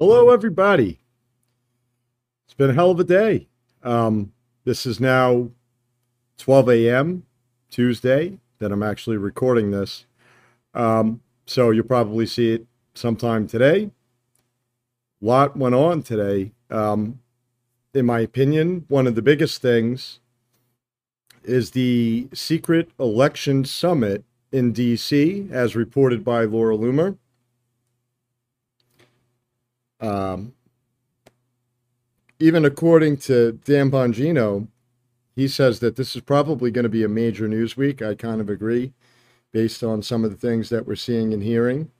Hello, 0.00 0.30
everybody. 0.30 1.00
It's 2.44 2.54
been 2.54 2.70
a 2.70 2.72
hell 2.72 2.92
of 2.92 3.00
a 3.00 3.04
day. 3.04 3.48
Um, 3.82 4.32
this 4.62 4.86
is 4.86 5.00
now 5.00 5.50
12 6.36 6.68
a.m. 6.68 7.24
Tuesday 7.68 8.38
that 8.60 8.70
I'm 8.70 8.84
actually 8.84 9.16
recording 9.16 9.72
this. 9.72 10.06
Um, 10.72 11.20
so 11.46 11.72
you'll 11.72 11.84
probably 11.84 12.26
see 12.26 12.52
it 12.52 12.64
sometime 12.94 13.48
today. 13.48 13.90
A 15.20 15.24
lot 15.24 15.56
went 15.56 15.74
on 15.74 16.04
today. 16.04 16.52
Um, 16.70 17.18
in 17.92 18.06
my 18.06 18.20
opinion, 18.20 18.84
one 18.86 19.08
of 19.08 19.16
the 19.16 19.20
biggest 19.20 19.60
things 19.60 20.20
is 21.42 21.72
the 21.72 22.28
secret 22.32 22.88
election 23.00 23.64
summit 23.64 24.22
in 24.52 24.70
D.C., 24.70 25.48
as 25.50 25.74
reported 25.74 26.24
by 26.24 26.44
Laura 26.44 26.76
Loomer. 26.76 27.18
Um, 30.00 30.54
even 32.38 32.64
according 32.64 33.16
to 33.18 33.52
Dan 33.64 33.90
Bongino, 33.90 34.68
he 35.34 35.48
says 35.48 35.80
that 35.80 35.96
this 35.96 36.14
is 36.14 36.22
probably 36.22 36.70
going 36.70 36.84
to 36.84 36.88
be 36.88 37.04
a 37.04 37.08
major 37.08 37.48
news 37.48 37.76
week. 37.76 38.02
I 38.02 38.14
kind 38.14 38.40
of 38.40 38.48
agree, 38.48 38.92
based 39.52 39.82
on 39.82 40.02
some 40.02 40.24
of 40.24 40.30
the 40.30 40.36
things 40.36 40.68
that 40.68 40.86
we're 40.86 40.96
seeing 40.96 41.32
and 41.32 41.42
hearing. 41.42 41.90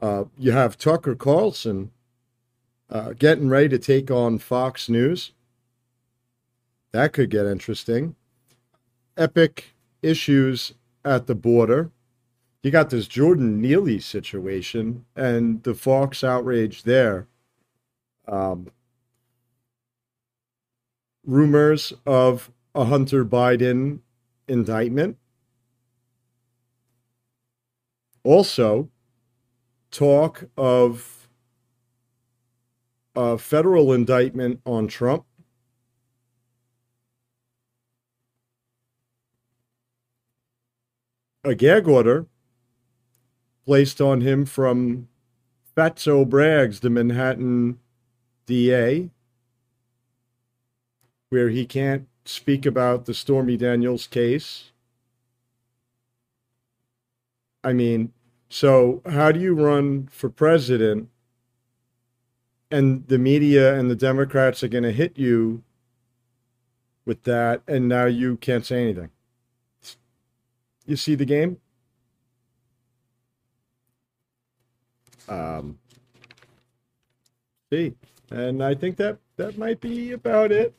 Uh, 0.00 0.24
you 0.38 0.52
have 0.52 0.78
Tucker 0.78 1.14
Carlson 1.14 1.90
uh, 2.90 3.12
getting 3.18 3.48
ready 3.48 3.68
to 3.68 3.78
take 3.78 4.10
on 4.10 4.38
Fox 4.38 4.88
News. 4.88 5.32
That 6.92 7.12
could 7.12 7.30
get 7.30 7.46
interesting. 7.46 8.14
Epic 9.16 9.74
issues 10.02 10.74
at 11.04 11.26
the 11.26 11.34
border. 11.34 11.90
You 12.62 12.70
got 12.70 12.90
this 12.90 13.06
Jordan 13.06 13.60
Neely 13.60 14.00
situation 14.00 15.04
and 15.14 15.62
the 15.62 15.74
Fox 15.74 16.24
outrage 16.24 16.84
there. 16.84 17.26
Um, 18.28 18.68
rumors 21.24 21.92
of 22.06 22.50
a 22.74 22.84
Hunter 22.84 23.24
Biden 23.24 24.00
indictment. 24.46 25.16
Also, 28.24 28.90
talk 29.90 30.44
of 30.56 31.28
a 33.16 33.38
federal 33.38 33.92
indictment 33.92 34.60
on 34.64 34.86
Trump. 34.86 35.24
A 41.44 41.54
gag 41.54 41.88
order 41.88 42.26
placed 43.64 44.00
on 44.00 44.20
him 44.20 44.44
from 44.44 45.08
Fatso 45.76 46.24
Braggs, 46.24 46.80
the 46.80 46.90
Manhattan 46.90 47.78
DA, 48.48 49.10
where 51.28 51.50
he 51.50 51.66
can't 51.66 52.08
speak 52.24 52.64
about 52.64 53.04
the 53.04 53.12
Stormy 53.12 53.58
Daniels 53.58 54.06
case. 54.06 54.72
I 57.62 57.74
mean, 57.74 58.12
so 58.48 59.02
how 59.04 59.32
do 59.32 59.38
you 59.38 59.54
run 59.54 60.08
for 60.10 60.30
president 60.30 61.10
and 62.70 63.06
the 63.08 63.18
media 63.18 63.78
and 63.78 63.90
the 63.90 63.96
Democrats 63.96 64.64
are 64.64 64.68
going 64.68 64.84
to 64.84 64.92
hit 64.92 65.18
you 65.18 65.62
with 67.04 67.24
that 67.24 67.60
and 67.68 67.86
now 67.86 68.06
you 68.06 68.38
can't 68.38 68.64
say 68.64 68.82
anything? 68.82 69.10
You 70.86 70.96
see 70.96 71.14
the 71.14 71.26
game? 71.26 71.60
Um, 75.28 75.78
see. 77.70 77.94
And 78.30 78.62
I 78.62 78.74
think 78.74 78.96
that 78.96 79.18
that 79.36 79.58
might 79.58 79.80
be 79.80 80.12
about 80.12 80.52
it. 80.52 80.74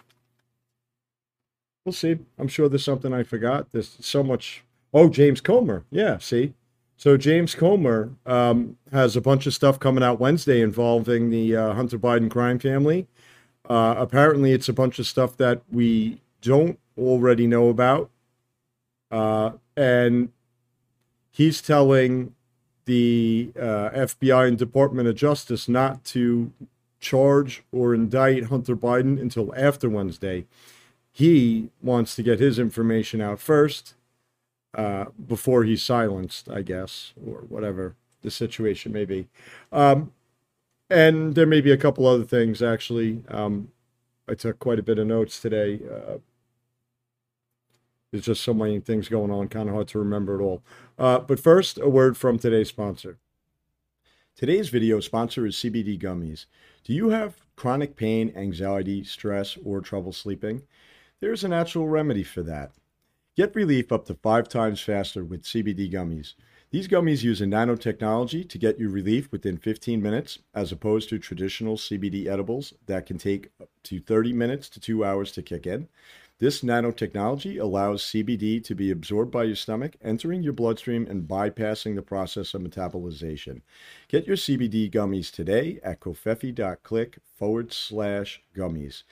We'll 1.85 1.93
see. 1.93 2.19
I'm 2.37 2.47
sure 2.47 2.69
there's 2.69 2.83
something 2.83 3.13
I 3.13 3.23
forgot. 3.23 3.67
There's 3.71 3.97
so 3.99 4.21
much. 4.23 4.63
Oh, 4.93 5.09
James 5.09 5.41
Comer. 5.41 5.85
Yeah, 5.89 6.17
see. 6.19 6.53
So 6.97 7.15
James 7.15 7.55
Comer 7.55 8.11
um, 8.25 8.77
has 8.91 9.15
a 9.15 9.21
bunch 9.21 9.47
of 9.47 9.53
stuff 9.53 9.79
coming 9.79 10.03
out 10.03 10.19
Wednesday 10.19 10.61
involving 10.61 11.29
the 11.29 11.55
uh, 11.55 11.73
Hunter 11.73 11.97
Biden 11.97 12.29
crime 12.29 12.59
family. 12.59 13.07
Uh, 13.69 13.95
apparently, 13.97 14.51
it's 14.51 14.67
a 14.67 14.73
bunch 14.73 14.99
of 14.99 15.07
stuff 15.07 15.37
that 15.37 15.61
we 15.71 16.19
don't 16.41 16.77
already 16.97 17.47
know 17.47 17.69
about. 17.69 18.09
Uh, 19.09 19.51
and 19.77 20.29
he's 21.31 21.61
telling 21.61 22.35
the 22.85 23.51
uh, 23.55 23.91
FBI 23.91 24.47
and 24.47 24.57
Department 24.57 25.07
of 25.07 25.15
Justice 25.15 25.69
not 25.69 26.03
to 26.05 26.51
charge 26.99 27.63
or 27.71 27.93
indict 27.93 28.45
Hunter 28.45 28.75
Biden 28.75 29.19
until 29.19 29.53
after 29.55 29.89
Wednesday. 29.89 30.45
He 31.11 31.69
wants 31.81 32.15
to 32.15 32.23
get 32.23 32.39
his 32.39 32.59
information 32.59 33.21
out 33.21 33.39
first 33.39 33.95
uh, 34.75 35.05
before 35.27 35.63
he's 35.63 35.83
silenced, 35.83 36.49
I 36.49 36.61
guess, 36.61 37.13
or 37.25 37.39
whatever 37.49 37.95
the 38.21 38.31
situation 38.31 38.91
may 38.91 39.05
be. 39.05 39.27
Um, 39.71 40.11
and 40.89 41.35
there 41.35 41.45
may 41.45 41.61
be 41.61 41.71
a 41.71 41.77
couple 41.77 42.05
other 42.07 42.23
things, 42.23 42.61
actually. 42.61 43.23
Um, 43.29 43.71
I 44.27 44.35
took 44.35 44.59
quite 44.59 44.79
a 44.79 44.83
bit 44.83 44.99
of 44.99 45.07
notes 45.07 45.39
today. 45.39 45.79
Uh, 45.91 46.17
there's 48.11 48.25
just 48.25 48.43
so 48.43 48.53
many 48.53 48.79
things 48.79 49.07
going 49.07 49.31
on, 49.31 49.47
kind 49.47 49.69
of 49.69 49.75
hard 49.75 49.87
to 49.89 49.99
remember 49.99 50.39
it 50.39 50.43
all. 50.43 50.61
Uh, 50.97 51.19
but 51.19 51.39
first, 51.39 51.77
a 51.77 51.89
word 51.89 52.17
from 52.17 52.39
today's 52.39 52.69
sponsor. 52.69 53.17
Today's 54.35 54.69
video 54.69 54.99
sponsor 54.99 55.45
is 55.45 55.55
CBD 55.55 55.99
Gummies. 55.99 56.45
Do 56.89 56.95
you 56.95 57.09
have 57.09 57.45
chronic 57.55 57.95
pain, 57.95 58.33
anxiety, 58.35 59.03
stress, 59.03 59.59
or 59.63 59.79
trouble 59.79 60.11
sleeping? 60.11 60.63
There's 61.19 61.43
a 61.43 61.47
natural 61.47 61.87
remedy 61.87 62.23
for 62.23 62.41
that. 62.41 62.71
Get 63.37 63.53
relief 63.53 63.91
up 63.91 64.07
to 64.07 64.15
five 64.15 64.49
times 64.49 64.81
faster 64.81 65.23
with 65.23 65.43
CBD 65.43 65.93
gummies. 65.93 66.33
These 66.71 66.87
gummies 66.87 67.21
use 67.21 67.41
a 67.41 67.45
nanotechnology 67.45 68.49
to 68.49 68.57
get 68.57 68.79
you 68.79 68.89
relief 68.89 69.31
within 69.31 69.59
15 69.59 70.01
minutes, 70.01 70.39
as 70.55 70.71
opposed 70.71 71.09
to 71.09 71.19
traditional 71.19 71.77
CBD 71.77 72.25
edibles 72.25 72.73
that 72.87 73.05
can 73.05 73.19
take 73.19 73.51
up 73.61 73.69
to 73.83 73.99
30 73.99 74.33
minutes 74.33 74.67
to 74.69 74.79
two 74.79 75.05
hours 75.05 75.31
to 75.33 75.43
kick 75.43 75.67
in. 75.67 75.87
This 76.39 76.61
nanotechnology 76.61 77.59
allows 77.59 78.01
CBD 78.01 78.63
to 78.63 78.73
be 78.73 78.91
absorbed 78.91 79.29
by 79.29 79.43
your 79.43 79.57
stomach, 79.57 79.97
entering 80.01 80.41
your 80.41 80.53
bloodstream 80.53 81.05
and 81.05 81.27
bypassing 81.27 81.95
the 81.95 82.01
process 82.01 82.53
of 82.53 82.61
metabolization. 82.61 83.61
Get 84.07 84.25
your 84.25 84.37
CBD 84.37 84.89
gummies 84.89 85.31
today 85.31 85.81
at 85.83 85.99
covfefe.click 85.99 87.17
forward 87.37 87.73
slash 87.73 88.41
gummies. 88.55 89.03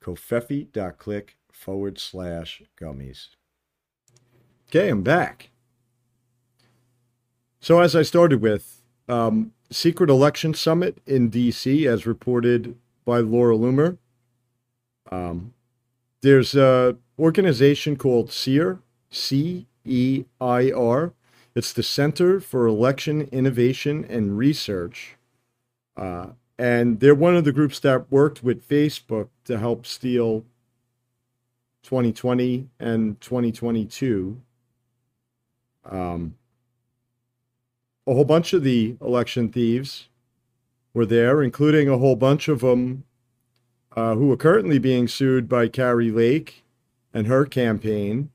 covfefe.click 0.00 1.36
forward 1.50 1.98
slash 1.98 2.62
gummies. 2.80 3.30
Okay, 4.68 4.88
I'm 4.88 5.02
back. 5.02 5.50
So, 7.58 7.80
as 7.80 7.96
I 7.96 8.02
started 8.02 8.40
with, 8.40 8.82
um, 9.08 9.52
secret 9.72 10.08
election 10.08 10.54
summit 10.54 11.00
in 11.04 11.32
DC, 11.32 11.84
as 11.88 12.06
reported 12.06 12.76
by 13.04 13.18
Laura 13.18 13.56
Loomer. 13.56 13.98
Um, 15.10 15.52
there's 16.26 16.56
a 16.56 16.96
organization 17.20 17.94
called 17.94 18.32
CEIR, 18.32 18.80
C 19.10 19.68
E 19.84 20.24
I 20.40 20.72
R. 20.72 21.12
It's 21.54 21.72
the 21.72 21.84
Center 21.84 22.40
for 22.40 22.66
Election 22.66 23.28
Innovation 23.30 24.04
and 24.04 24.36
Research. 24.36 25.16
Uh, 25.96 26.30
and 26.58 26.98
they're 26.98 27.14
one 27.14 27.36
of 27.36 27.44
the 27.44 27.52
groups 27.52 27.78
that 27.80 28.10
worked 28.10 28.42
with 28.42 28.68
Facebook 28.68 29.28
to 29.44 29.56
help 29.58 29.86
steal 29.86 30.44
2020 31.84 32.70
and 32.80 33.20
2022. 33.20 34.40
Um, 35.84 36.34
a 38.04 38.14
whole 38.14 38.24
bunch 38.24 38.52
of 38.52 38.64
the 38.64 38.96
election 39.00 39.50
thieves 39.50 40.08
were 40.92 41.06
there, 41.06 41.40
including 41.40 41.88
a 41.88 41.98
whole 41.98 42.16
bunch 42.16 42.48
of 42.48 42.62
them 42.62 43.04
uh, 43.96 44.14
who 44.14 44.30
are 44.30 44.36
currently 44.36 44.78
being 44.78 45.08
sued 45.08 45.48
by 45.48 45.66
Kari 45.68 46.10
Lake 46.10 46.62
and 47.14 47.26
her 47.26 47.46
campaign. 47.46 48.30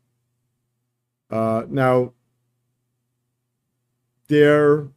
Uh, 1.29 1.63
now, 1.69 2.13
they're 4.27 4.87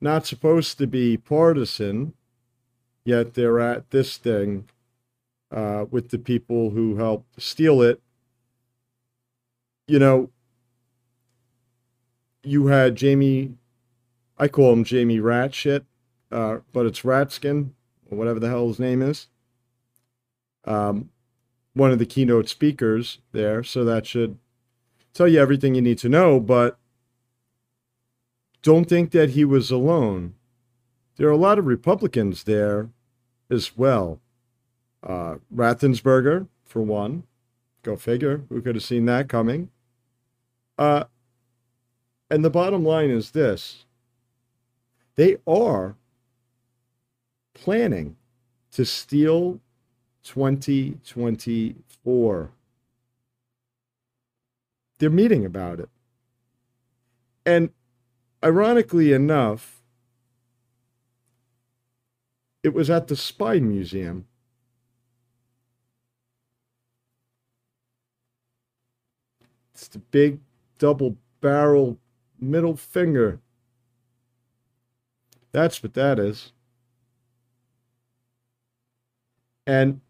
not 0.00 0.24
supposed 0.24 0.78
to 0.78 0.86
be 0.86 1.16
partisan, 1.16 2.14
yet 3.04 3.34
they're 3.34 3.58
at 3.58 3.90
this 3.90 4.16
thing 4.16 4.68
uh, 5.50 5.86
with 5.90 6.10
the 6.10 6.18
people 6.18 6.70
who 6.70 6.96
helped 6.96 7.42
steal 7.42 7.82
it. 7.82 8.00
You 9.88 9.98
know, 9.98 10.30
you 12.44 12.68
had 12.68 12.94
Jamie, 12.94 13.54
I 14.38 14.46
call 14.46 14.72
him 14.72 14.84
Jamie 14.84 15.18
Ratshit, 15.18 15.84
uh, 16.30 16.58
but 16.72 16.86
it's 16.86 17.00
Ratskin 17.00 17.72
or 18.10 18.18
whatever 18.18 18.40
the 18.40 18.48
hell 18.48 18.68
his 18.68 18.78
name 18.78 19.02
is. 19.02 19.28
Um, 20.64 21.10
one 21.74 21.90
of 21.90 21.98
the 21.98 22.06
keynote 22.06 22.48
speakers 22.48 23.18
there, 23.32 23.62
so 23.62 23.84
that 23.84 24.06
should 24.06 24.38
tell 25.14 25.28
you 25.28 25.40
everything 25.40 25.74
you 25.74 25.82
need 25.82 25.98
to 25.98 26.08
know. 26.08 26.40
But 26.40 26.78
don't 28.62 28.88
think 28.88 29.12
that 29.12 29.30
he 29.30 29.44
was 29.44 29.70
alone. 29.70 30.34
there 31.16 31.28
are 31.28 31.32
a 31.32 31.36
lot 31.36 31.58
of 31.58 31.66
Republicans 31.66 32.44
there 32.44 32.90
as 33.50 33.76
well. 33.76 34.20
Uh, 35.02 35.36
Raffensperger, 35.54 36.46
for 36.64 36.82
one. 36.82 37.24
Go 37.82 37.96
figure. 37.96 38.42
Who 38.48 38.60
could 38.60 38.74
have 38.74 38.84
seen 38.84 39.06
that 39.06 39.28
coming? 39.28 39.70
Uh, 40.78 41.04
and 42.30 42.44
the 42.44 42.50
bottom 42.50 42.84
line 42.84 43.10
is 43.10 43.32
this 43.32 43.84
they 45.16 45.36
are 45.46 45.96
planning 47.54 48.16
to 48.72 48.84
steal 48.84 49.60
2024. 50.22 52.50
They're 54.98 55.10
meeting 55.10 55.44
about 55.44 55.80
it. 55.80 55.88
And 57.46 57.70
ironically 58.44 59.12
enough, 59.12 59.82
it 62.62 62.74
was 62.74 62.90
at 62.90 63.08
the 63.08 63.16
Spy 63.16 63.58
Museum. 63.58 64.26
It's 69.74 69.88
the 69.88 69.98
big 69.98 70.40
double 70.78 71.16
barrel 71.40 71.98
middle 72.38 72.76
finger. 72.76 73.40
That's 75.52 75.82
what 75.82 75.94
that 75.94 76.18
is. 76.18 76.52
And 79.70 80.00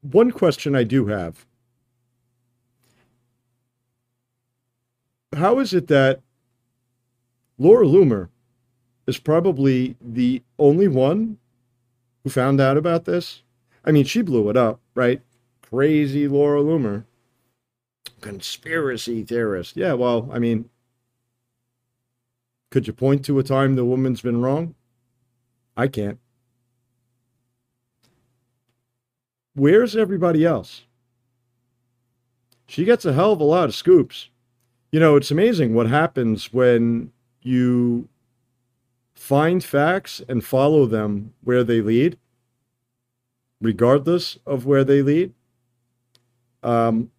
one 0.00 0.32
question 0.32 0.74
I 0.74 0.82
do 0.82 1.06
have 1.06 1.46
How 5.36 5.60
is 5.60 5.72
it 5.72 5.86
that 5.86 6.20
Laura 7.58 7.86
Loomer 7.86 8.28
is 9.06 9.18
probably 9.18 9.94
the 10.00 10.42
only 10.58 10.88
one 10.88 11.38
who 12.24 12.30
found 12.30 12.60
out 12.60 12.76
about 12.76 13.04
this? 13.04 13.42
I 13.84 13.92
mean, 13.92 14.04
she 14.04 14.20
blew 14.20 14.50
it 14.50 14.56
up, 14.56 14.80
right? 14.96 15.22
Crazy 15.62 16.26
Laura 16.26 16.60
Loomer. 16.60 17.04
Conspiracy 18.20 19.22
theorist. 19.22 19.76
Yeah, 19.76 19.92
well, 19.92 20.28
I 20.32 20.40
mean, 20.40 20.70
could 22.72 22.88
you 22.88 22.92
point 22.92 23.24
to 23.26 23.38
a 23.38 23.44
time 23.44 23.76
the 23.76 23.84
woman's 23.84 24.22
been 24.22 24.40
wrong? 24.40 24.74
I 25.78 25.86
can't. 25.86 26.18
Where's 29.54 29.94
everybody 29.94 30.44
else? 30.44 30.82
She 32.66 32.84
gets 32.84 33.04
a 33.04 33.12
hell 33.12 33.32
of 33.32 33.40
a 33.40 33.44
lot 33.44 33.68
of 33.68 33.76
scoops. 33.76 34.28
You 34.90 34.98
know, 34.98 35.14
it's 35.14 35.30
amazing 35.30 35.74
what 35.74 35.86
happens 35.86 36.52
when 36.52 37.12
you 37.42 38.08
find 39.14 39.62
facts 39.62 40.20
and 40.28 40.44
follow 40.44 40.84
them 40.84 41.32
where 41.44 41.62
they 41.62 41.80
lead, 41.80 42.18
regardless 43.60 44.36
of 44.44 44.66
where 44.66 44.82
they 44.82 45.00
lead. 45.00 45.32
Um, 46.64 47.12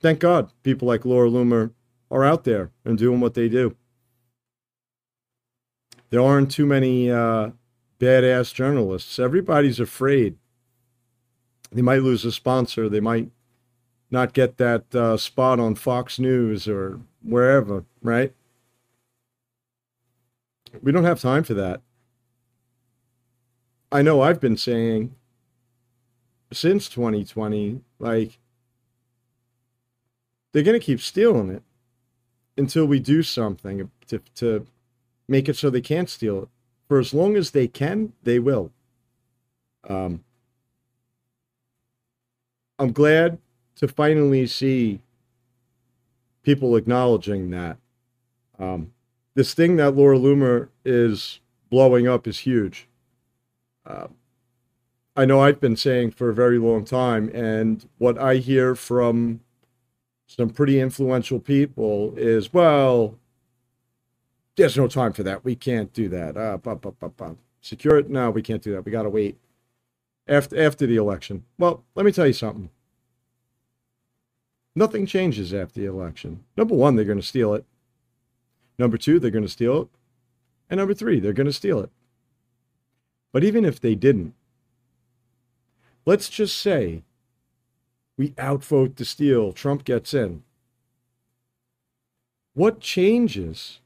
thank 0.00 0.18
God 0.18 0.52
people 0.62 0.86
like 0.86 1.06
Laura 1.06 1.30
Loomer 1.30 1.72
are 2.10 2.24
out 2.24 2.44
there 2.44 2.70
and 2.84 2.98
doing 2.98 3.20
what 3.20 3.32
they 3.32 3.48
do 3.48 3.74
there 6.10 6.22
aren't 6.22 6.50
too 6.50 6.66
many 6.66 7.10
uh, 7.10 7.50
badass 7.98 8.54
journalists. 8.54 9.18
Everybody's 9.18 9.80
afraid. 9.80 10.36
They 11.70 11.82
might 11.82 12.02
lose 12.02 12.24
a 12.24 12.32
sponsor. 12.32 12.88
They 12.88 13.00
might 13.00 13.30
not 14.10 14.32
get 14.32 14.56
that 14.56 14.94
uh, 14.94 15.16
spot 15.16 15.60
on 15.60 15.74
Fox 15.74 16.18
News 16.18 16.66
or 16.66 17.00
wherever, 17.22 17.84
right? 18.02 18.32
We 20.82 20.92
don't 20.92 21.04
have 21.04 21.20
time 21.20 21.44
for 21.44 21.54
that. 21.54 21.82
I 23.90 24.02
know 24.02 24.20
I've 24.20 24.40
been 24.40 24.56
saying 24.56 25.14
since 26.52 26.88
2020, 26.88 27.80
like, 27.98 28.38
they're 30.52 30.62
going 30.62 30.78
to 30.78 30.84
keep 30.84 31.00
stealing 31.00 31.50
it 31.50 31.62
until 32.56 32.86
we 32.86 32.98
do 32.98 33.22
something 33.22 33.90
to, 34.08 34.20
to 34.36 34.66
make 35.28 35.48
it 35.48 35.56
so 35.56 35.70
they 35.70 35.80
can't 35.80 36.08
steal 36.08 36.44
it. 36.44 36.48
For 36.88 36.98
as 36.98 37.12
long 37.12 37.36
as 37.36 37.50
they 37.50 37.68
can, 37.68 38.12
they 38.22 38.38
will. 38.38 38.72
Um, 39.88 40.24
I'm 42.78 42.92
glad 42.92 43.38
to 43.76 43.88
finally 43.88 44.46
see 44.46 45.00
people 46.42 46.76
acknowledging 46.76 47.50
that. 47.50 47.76
Um, 48.58 48.92
this 49.34 49.54
thing 49.54 49.76
that 49.76 49.94
Laura 49.94 50.18
Loomer 50.18 50.68
is 50.84 51.40
blowing 51.70 52.08
up 52.08 52.26
is 52.26 52.38
huge. 52.38 52.88
Uh, 53.86 54.08
I 55.14 55.24
know 55.24 55.40
I've 55.40 55.60
been 55.60 55.76
saying 55.76 56.12
for 56.12 56.30
a 56.30 56.34
very 56.34 56.58
long 56.58 56.84
time, 56.84 57.30
and 57.34 57.86
what 57.98 58.18
I 58.18 58.36
hear 58.36 58.74
from 58.74 59.40
some 60.26 60.50
pretty 60.50 60.80
influential 60.80 61.40
people 61.40 62.14
is, 62.16 62.52
well, 62.52 63.18
there's 64.58 64.76
no 64.76 64.88
time 64.88 65.12
for 65.12 65.22
that. 65.22 65.44
We 65.44 65.54
can't 65.54 65.92
do 65.92 66.08
that. 66.10 66.36
Uh, 66.36 67.34
Secure 67.60 67.98
it? 67.98 68.10
No, 68.10 68.30
we 68.30 68.42
can't 68.42 68.62
do 68.62 68.72
that. 68.72 68.84
We 68.84 68.92
got 68.92 69.04
to 69.04 69.10
wait 69.10 69.38
after 70.26 70.60
after 70.60 70.86
the 70.86 70.96
election. 70.96 71.44
Well, 71.58 71.84
let 71.94 72.04
me 72.04 72.12
tell 72.12 72.26
you 72.26 72.32
something. 72.32 72.70
Nothing 74.74 75.06
changes 75.06 75.54
after 75.54 75.80
the 75.80 75.86
election. 75.86 76.44
Number 76.56 76.74
one, 76.74 76.94
they're 76.94 77.04
going 77.04 77.20
to 77.20 77.26
steal 77.26 77.54
it. 77.54 77.64
Number 78.78 78.96
two, 78.96 79.18
they're 79.18 79.30
going 79.30 79.44
to 79.44 79.48
steal 79.48 79.82
it. 79.82 79.88
And 80.70 80.78
number 80.78 80.94
three, 80.94 81.18
they're 81.18 81.32
going 81.32 81.46
to 81.46 81.52
steal 81.52 81.80
it. 81.80 81.90
But 83.32 83.42
even 83.42 83.64
if 83.64 83.80
they 83.80 83.94
didn't, 83.94 84.34
let's 86.06 86.28
just 86.28 86.56
say 86.56 87.02
we 88.16 88.34
outvote 88.38 88.96
the 88.96 89.04
steal, 89.04 89.52
Trump 89.52 89.84
gets 89.84 90.14
in. 90.14 90.42
What 92.54 92.80
changes 92.80 93.80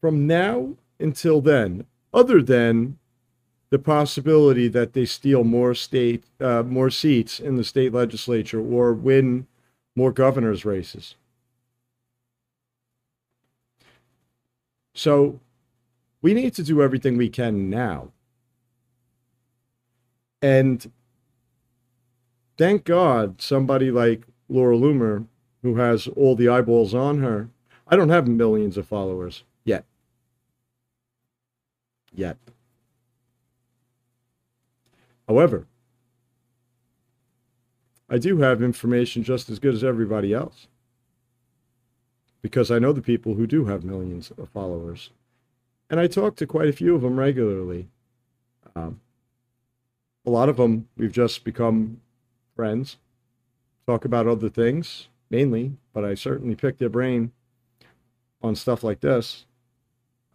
from 0.00 0.26
now 0.26 0.74
until 0.98 1.40
then, 1.40 1.86
other 2.12 2.42
than 2.42 2.98
the 3.70 3.78
possibility 3.78 4.68
that 4.68 4.92
they 4.92 5.04
steal 5.04 5.44
more 5.44 5.74
state 5.74 6.24
uh, 6.40 6.62
more 6.62 6.90
seats 6.90 7.38
in 7.38 7.56
the 7.56 7.64
state 7.64 7.92
legislature 7.92 8.60
or 8.60 8.92
win 8.92 9.46
more 9.94 10.12
governors 10.12 10.64
races. 10.64 11.14
So 14.94 15.38
we 16.20 16.34
need 16.34 16.54
to 16.54 16.62
do 16.62 16.82
everything 16.82 17.16
we 17.16 17.28
can 17.28 17.70
now. 17.70 18.10
And 20.42 20.90
thank 22.58 22.84
God 22.84 23.40
somebody 23.40 23.90
like 23.90 24.26
Laura 24.48 24.76
Loomer, 24.76 25.26
who 25.62 25.76
has 25.76 26.08
all 26.08 26.34
the 26.34 26.48
eyeballs 26.48 26.94
on 26.94 27.20
her, 27.20 27.48
I 27.86 27.96
don't 27.96 28.08
have 28.08 28.26
millions 28.26 28.76
of 28.76 28.86
followers 28.86 29.44
yet. 32.12 32.36
However, 35.28 35.66
I 38.08 38.18
do 38.18 38.38
have 38.38 38.62
information 38.62 39.22
just 39.22 39.48
as 39.48 39.58
good 39.58 39.74
as 39.74 39.84
everybody 39.84 40.34
else 40.34 40.66
because 42.42 42.70
I 42.70 42.78
know 42.78 42.92
the 42.92 43.02
people 43.02 43.34
who 43.34 43.46
do 43.46 43.66
have 43.66 43.84
millions 43.84 44.32
of 44.36 44.48
followers. 44.48 45.10
And 45.88 46.00
I 46.00 46.06
talk 46.06 46.36
to 46.36 46.46
quite 46.46 46.68
a 46.68 46.72
few 46.72 46.94
of 46.94 47.02
them 47.02 47.18
regularly. 47.18 47.88
Um, 48.74 49.00
a 50.26 50.30
lot 50.30 50.48
of 50.48 50.56
them 50.56 50.88
we've 50.96 51.12
just 51.12 51.44
become 51.44 52.00
friends, 52.56 52.96
talk 53.86 54.04
about 54.04 54.26
other 54.26 54.48
things 54.48 55.08
mainly, 55.30 55.76
but 55.92 56.04
I 56.04 56.14
certainly 56.14 56.56
pick 56.56 56.78
their 56.78 56.88
brain 56.88 57.32
on 58.42 58.56
stuff 58.56 58.82
like 58.82 59.00
this. 59.00 59.46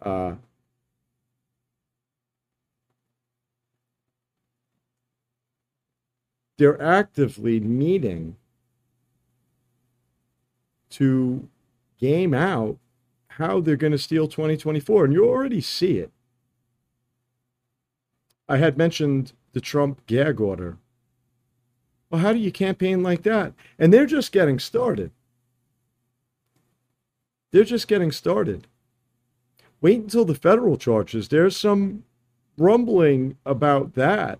Uh, 0.00 0.34
they're 6.58 6.80
actively 6.80 7.60
meeting 7.60 8.36
to 10.90 11.48
game 11.98 12.32
out 12.34 12.78
how 13.28 13.60
they're 13.60 13.76
going 13.76 13.92
to 13.92 13.98
steal 13.98 14.28
2024. 14.28 15.04
And 15.04 15.12
you 15.12 15.28
already 15.28 15.60
see 15.60 15.98
it. 15.98 16.10
I 18.48 18.58
had 18.58 18.78
mentioned 18.78 19.32
the 19.52 19.60
Trump 19.60 20.06
gag 20.06 20.40
order. 20.40 20.78
Well, 22.08 22.20
how 22.20 22.32
do 22.32 22.38
you 22.38 22.52
campaign 22.52 23.02
like 23.02 23.22
that? 23.24 23.52
And 23.78 23.92
they're 23.92 24.06
just 24.06 24.32
getting 24.32 24.58
started. 24.58 25.10
They're 27.50 27.64
just 27.64 27.88
getting 27.88 28.12
started. 28.12 28.66
Wait 29.80 30.00
until 30.00 30.24
the 30.24 30.34
federal 30.34 30.76
charges. 30.76 31.28
There's 31.28 31.56
some 31.56 32.04
rumbling 32.56 33.36
about 33.44 33.94
that. 33.94 34.38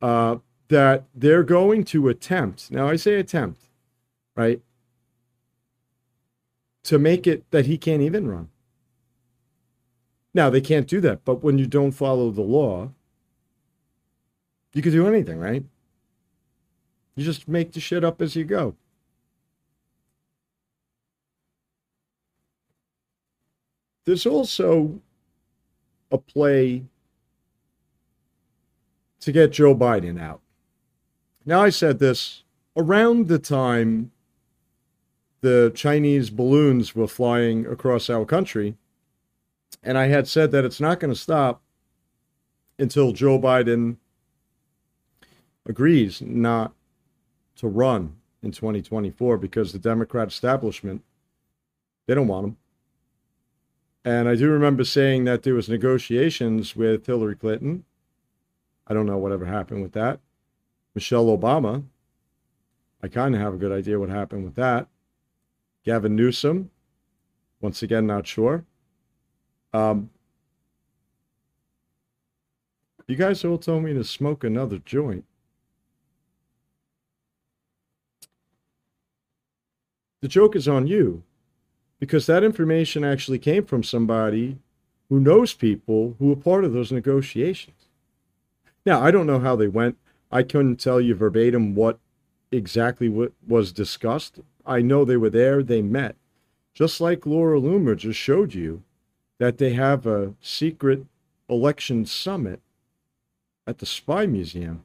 Uh, 0.00 0.36
that 0.68 1.04
they're 1.14 1.44
going 1.44 1.84
to 1.84 2.08
attempt. 2.08 2.70
Now, 2.70 2.88
I 2.88 2.96
say 2.96 3.14
attempt, 3.14 3.62
right? 4.36 4.60
to 6.86 7.00
make 7.00 7.26
it 7.26 7.50
that 7.50 7.66
he 7.66 7.76
can't 7.76 8.00
even 8.00 8.28
run. 8.28 8.48
Now, 10.32 10.50
they 10.50 10.60
can't 10.60 10.86
do 10.86 11.00
that, 11.00 11.24
but 11.24 11.42
when 11.42 11.58
you 11.58 11.66
don't 11.66 11.90
follow 11.90 12.30
the 12.30 12.42
law, 12.42 12.92
you 14.72 14.82
can 14.82 14.92
do 14.92 15.08
anything, 15.08 15.40
right? 15.40 15.64
You 17.16 17.24
just 17.24 17.48
make 17.48 17.72
the 17.72 17.80
shit 17.80 18.04
up 18.04 18.22
as 18.22 18.36
you 18.36 18.44
go. 18.44 18.76
There's 24.04 24.26
also 24.26 25.00
a 26.12 26.18
play 26.18 26.84
to 29.20 29.32
get 29.32 29.50
Joe 29.50 29.74
Biden 29.74 30.20
out. 30.20 30.40
Now, 31.48 31.62
I 31.62 31.70
said 31.70 32.00
this 32.00 32.42
around 32.76 33.28
the 33.28 33.38
time 33.38 34.10
the 35.42 35.70
Chinese 35.74 36.28
balloons 36.28 36.96
were 36.96 37.06
flying 37.06 37.66
across 37.66 38.10
our 38.10 38.24
country. 38.24 38.76
And 39.80 39.96
I 39.96 40.08
had 40.08 40.26
said 40.26 40.50
that 40.50 40.64
it's 40.64 40.80
not 40.80 40.98
going 40.98 41.14
to 41.14 41.20
stop 41.20 41.62
until 42.80 43.12
Joe 43.12 43.38
Biden 43.38 43.98
agrees 45.64 46.20
not 46.20 46.72
to 47.56 47.68
run 47.68 48.16
in 48.42 48.50
2024 48.50 49.38
because 49.38 49.72
the 49.72 49.78
Democrat 49.78 50.28
establishment 50.28 51.02
they 52.06 52.14
don't 52.14 52.28
want 52.28 52.46
him. 52.46 52.56
And 54.04 54.28
I 54.28 54.36
do 54.36 54.48
remember 54.50 54.84
saying 54.84 55.24
that 55.24 55.42
there 55.42 55.54
was 55.54 55.68
negotiations 55.68 56.76
with 56.76 57.06
Hillary 57.06 57.34
Clinton. 57.34 57.84
I 58.86 58.94
don't 58.94 59.06
know 59.06 59.16
whatever 59.16 59.46
happened 59.46 59.82
with 59.82 59.92
that. 59.92 60.20
Michelle 60.96 61.26
Obama. 61.26 61.84
I 63.02 63.08
kind 63.08 63.34
of 63.34 63.40
have 63.42 63.52
a 63.52 63.58
good 63.58 63.70
idea 63.70 64.00
what 64.00 64.08
happened 64.08 64.44
with 64.44 64.54
that. 64.54 64.88
Gavin 65.84 66.16
Newsom. 66.16 66.70
Once 67.60 67.82
again, 67.82 68.06
not 68.06 68.26
sure. 68.26 68.64
Um, 69.74 70.08
you 73.06 73.14
guys 73.14 73.44
all 73.44 73.58
told 73.58 73.84
me 73.84 73.92
to 73.92 74.02
smoke 74.02 74.42
another 74.42 74.78
joint. 74.78 75.26
The 80.22 80.28
joke 80.28 80.56
is 80.56 80.66
on 80.66 80.86
you 80.86 81.22
because 82.00 82.24
that 82.24 82.42
information 82.42 83.04
actually 83.04 83.38
came 83.38 83.66
from 83.66 83.82
somebody 83.82 84.58
who 85.10 85.20
knows 85.20 85.52
people 85.52 86.16
who 86.18 86.28
were 86.28 86.36
part 86.36 86.64
of 86.64 86.72
those 86.72 86.90
negotiations. 86.90 87.84
Now, 88.86 89.02
I 89.02 89.10
don't 89.10 89.26
know 89.26 89.40
how 89.40 89.56
they 89.56 89.68
went. 89.68 89.98
I 90.30 90.42
couldn't 90.42 90.76
tell 90.76 91.00
you 91.00 91.14
verbatim 91.14 91.74
what 91.74 91.98
exactly 92.50 93.08
what 93.08 93.32
was 93.46 93.72
discussed. 93.72 94.40
I 94.64 94.82
know 94.82 95.04
they 95.04 95.16
were 95.16 95.30
there, 95.30 95.62
they 95.62 95.82
met. 95.82 96.16
Just 96.74 97.00
like 97.00 97.26
Laura 97.26 97.60
Loomer 97.60 97.96
just 97.96 98.18
showed 98.18 98.54
you 98.54 98.82
that 99.38 99.58
they 99.58 99.72
have 99.72 100.06
a 100.06 100.34
secret 100.40 101.06
election 101.48 102.04
summit 102.04 102.60
at 103.66 103.78
the 103.78 103.86
Spy 103.86 104.26
Museum. 104.26 104.82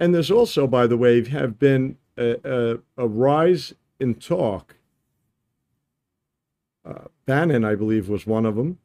And 0.00 0.14
there's 0.14 0.30
also, 0.30 0.66
by 0.66 0.86
the 0.86 0.96
way, 0.96 1.28
have 1.28 1.58
been 1.58 1.96
a, 2.16 2.36
a, 2.44 2.78
a 2.96 3.08
rise 3.08 3.74
in 3.98 4.14
talk. 4.14 4.77
Uh, 6.88 7.08
Bannon, 7.26 7.64
I 7.64 7.74
believe, 7.74 8.08
was 8.08 8.26
one 8.26 8.46
of 8.46 8.56
them, 8.56 8.78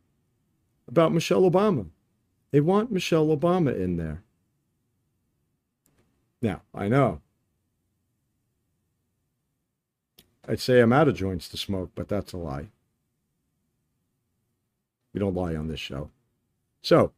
about 0.88 1.14
Michelle 1.14 1.50
Obama. 1.50 1.88
They 2.52 2.60
want 2.60 2.92
Michelle 2.92 3.28
Obama 3.28 3.76
in 3.76 3.98
there. 3.98 4.24
Now, 6.42 6.62
I 6.76 6.90
know. 6.90 7.22
I'd 10.46 10.60
say 10.60 10.82
I'm 10.82 10.92
out 10.92 11.08
of 11.08 11.16
joints 11.16 11.48
to 11.50 11.58
smoke, 11.58 11.92
but 11.96 12.10
that's 12.10 12.34
a 12.34 12.38
lie. 12.38 12.68
We 15.14 15.20
don't 15.20 15.36
lie 15.36 15.56
on 15.56 15.70
this 15.70 15.80
show. 15.80 16.10
So, 16.82 17.14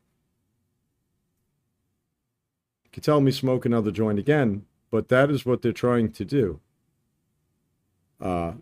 could 2.93 3.03
tell 3.03 3.19
me 3.19 3.31
smoke 3.31 3.65
another 3.65 3.89
joint 3.91 4.19
again, 4.19 4.65
but 4.91 5.09
that 5.09 5.31
is 5.31 5.45
what 5.45 5.63
they're 5.63 5.73
trying 5.73 6.11
to 6.11 6.23
do. 6.23 6.59
Uh, 8.21 8.53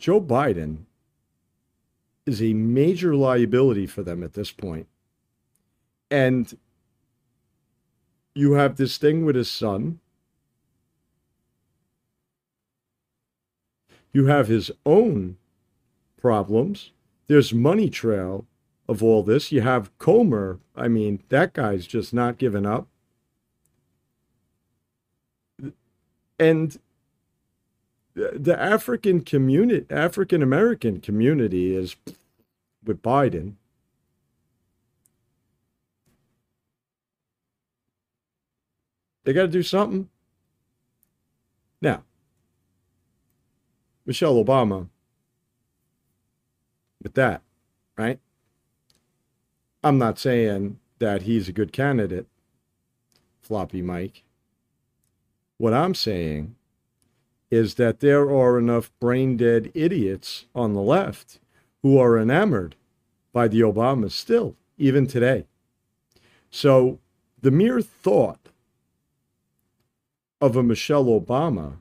Joe 0.00 0.20
Biden 0.20 0.86
is 2.24 2.42
a 2.42 2.54
major 2.54 3.14
liability 3.14 3.86
for 3.86 4.02
them 4.02 4.22
at 4.24 4.32
this 4.32 4.50
point. 4.50 4.88
And 6.10 6.56
you 8.34 8.52
have 8.52 8.76
this 8.76 8.96
thing 8.96 9.26
with 9.26 9.36
his 9.36 9.50
son. 9.50 10.00
You 14.12 14.26
have 14.26 14.48
his 14.48 14.70
own 14.86 15.36
problems. 16.20 16.92
There's 17.26 17.52
money 17.52 17.90
trail 17.90 18.46
of 18.88 19.02
all 19.02 19.22
this. 19.22 19.52
You 19.52 19.60
have 19.60 19.96
Comer. 19.98 20.60
I 20.74 20.88
mean, 20.88 21.22
that 21.28 21.52
guy's 21.52 21.86
just 21.86 22.14
not 22.14 22.38
giving 22.38 22.64
up. 22.64 22.88
And 26.38 26.78
the 28.14 28.56
African 28.58 29.22
community, 29.22 29.86
African 29.90 30.42
American 30.42 31.00
community 31.00 31.74
is 31.74 31.96
with 32.84 33.02
Biden. 33.02 33.54
They 39.24 39.32
got 39.32 39.42
to 39.42 39.48
do 39.48 39.62
something. 39.62 40.08
Now, 41.80 42.02
Michelle 44.04 44.42
Obama, 44.42 44.88
with 47.02 47.14
that, 47.14 47.42
right? 47.96 48.18
I'm 49.82 49.98
not 49.98 50.18
saying 50.18 50.78
that 50.98 51.22
he's 51.22 51.48
a 51.48 51.52
good 51.52 51.72
candidate, 51.72 52.26
Floppy 53.40 53.82
Mike. 53.82 54.24
What 55.58 55.72
I'm 55.72 55.94
saying 55.94 56.56
is 57.50 57.74
that 57.74 58.00
there 58.00 58.30
are 58.30 58.58
enough 58.58 58.92
brain 59.00 59.36
dead 59.36 59.70
idiots 59.74 60.46
on 60.54 60.72
the 60.72 60.80
left 60.80 61.40
who 61.82 61.98
are 61.98 62.18
enamored 62.18 62.76
by 63.32 63.48
the 63.48 63.60
Obamas 63.60 64.12
still, 64.12 64.54
even 64.78 65.06
today. 65.06 65.46
So 66.50 66.98
the 67.40 67.50
mere 67.50 67.80
thought 67.80 68.48
of 70.40 70.56
a 70.56 70.62
Michelle 70.62 71.06
Obama 71.06 71.74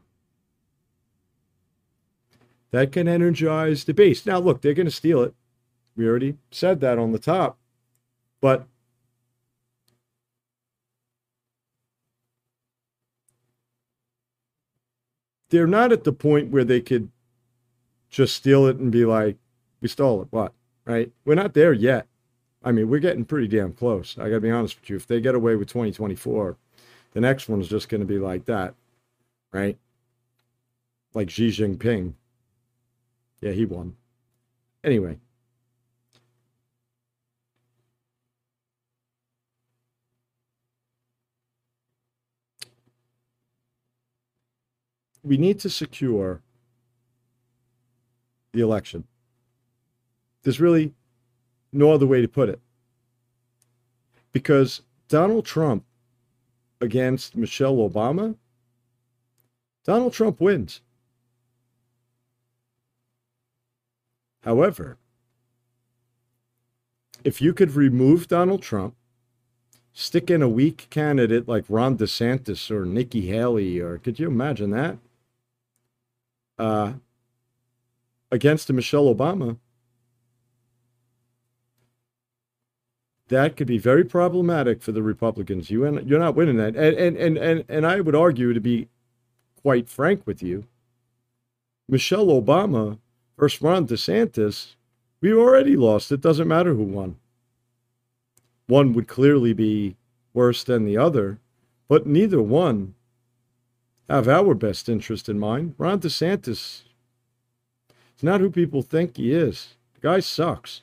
that 2.71 2.91
can 2.91 3.07
energize 3.07 3.83
the 3.85 3.93
base. 3.93 4.25
Now, 4.25 4.39
look, 4.39 4.61
they're 4.61 4.73
going 4.73 4.85
to 4.85 4.91
steal 4.91 5.21
it. 5.23 5.33
We 5.95 6.07
already 6.07 6.37
said 6.51 6.81
that 6.81 6.97
on 6.99 7.11
the 7.11 7.19
top. 7.19 7.57
But 8.41 8.67
they're 15.49 15.67
not 15.67 15.91
at 15.91 16.03
the 16.03 16.13
point 16.13 16.51
where 16.51 16.63
they 16.63 16.81
could 16.81 17.09
just 18.09 18.35
steal 18.35 18.65
it 18.65 18.77
and 18.77 18.91
be 18.91 19.05
like, 19.05 19.37
we 19.81 19.87
stole 19.87 20.21
it. 20.21 20.27
What? 20.31 20.53
Right? 20.85 21.11
We're 21.25 21.35
not 21.35 21.53
there 21.53 21.73
yet. 21.73 22.07
I 22.63 22.71
mean, 22.71 22.89
we're 22.89 22.99
getting 22.99 23.25
pretty 23.25 23.47
damn 23.47 23.73
close. 23.73 24.17
I 24.17 24.23
got 24.29 24.35
to 24.35 24.41
be 24.41 24.51
honest 24.51 24.79
with 24.79 24.89
you. 24.89 24.95
If 24.95 25.07
they 25.07 25.21
get 25.21 25.35
away 25.35 25.55
with 25.55 25.69
2024, 25.69 26.57
the 27.13 27.21
next 27.21 27.47
one's 27.47 27.69
just 27.69 27.89
going 27.89 28.01
to 28.01 28.07
be 28.07 28.19
like 28.19 28.45
that. 28.45 28.73
Right? 29.51 29.77
Like 31.13 31.29
Xi 31.29 31.49
Jinping. 31.49 32.13
Yeah, 33.41 33.51
he 33.51 33.65
won. 33.65 33.95
Anyway, 34.83 35.17
we 45.23 45.37
need 45.37 45.59
to 45.59 45.69
secure 45.69 46.41
the 48.51 48.61
election. 48.61 49.05
There's 50.43 50.59
really 50.59 50.93
no 51.71 51.91
other 51.91 52.07
way 52.07 52.21
to 52.21 52.27
put 52.27 52.49
it. 52.49 52.59
Because 54.31 54.81
Donald 55.07 55.45
Trump 55.45 55.83
against 56.81 57.35
Michelle 57.35 57.77
Obama, 57.77 58.35
Donald 59.83 60.13
Trump 60.13 60.39
wins. 60.39 60.81
However, 64.43 64.97
if 67.23 67.41
you 67.41 67.53
could 67.53 67.71
remove 67.71 68.27
Donald 68.27 68.61
Trump, 68.61 68.95
stick 69.93 70.31
in 70.31 70.41
a 70.41 70.47
weak 70.47 70.87
candidate 70.89 71.47
like 71.47 71.65
Ron 71.67 71.97
DeSantis 71.97 72.71
or 72.71 72.85
Nikki 72.85 73.27
Haley, 73.27 73.79
or 73.79 73.97
could 73.97 74.19
you 74.19 74.27
imagine 74.27 74.69
that? 74.71 74.97
Uh, 76.59 76.93
against 78.31 78.71
Michelle 78.71 79.13
Obama, 79.13 79.57
that 83.29 83.55
could 83.55 83.67
be 83.67 83.77
very 83.77 84.03
problematic 84.03 84.81
for 84.81 84.91
the 84.91 85.01
Republicans. 85.01 85.69
You 85.71 85.85
and 85.85 86.07
you're 86.07 86.19
not 86.19 86.35
winning 86.35 86.57
that. 86.57 86.75
And 86.75 86.95
and 86.97 87.17
and 87.17 87.37
and, 87.37 87.63
and 87.69 87.87
I 87.87 88.01
would 88.01 88.15
argue 88.15 88.53
to 88.53 88.59
be 88.59 88.87
quite 89.61 89.89
frank 89.89 90.27
with 90.27 90.43
you, 90.43 90.65
Michelle 91.87 92.27
Obama 92.27 92.99
versus 93.37 93.61
Ron 93.61 93.87
DeSantis, 93.87 94.75
we 95.21 95.33
already 95.33 95.75
lost. 95.75 96.11
It 96.11 96.21
doesn't 96.21 96.47
matter 96.47 96.73
who 96.73 96.83
won. 96.83 97.17
One 98.67 98.93
would 98.93 99.07
clearly 99.07 99.53
be 99.53 99.95
worse 100.33 100.63
than 100.63 100.85
the 100.85 100.97
other, 100.97 101.39
but 101.87 102.05
neither 102.05 102.41
one 102.41 102.95
have 104.09 104.27
our 104.27 104.53
best 104.53 104.89
interest 104.89 105.29
in 105.29 105.39
mind. 105.39 105.75
Ron 105.77 105.99
DeSantis 105.99 106.83
is 108.17 108.23
not 108.23 108.41
who 108.41 108.49
people 108.49 108.81
think 108.81 109.17
he 109.17 109.33
is. 109.33 109.75
The 109.93 110.01
guy 110.01 110.19
sucks. 110.19 110.81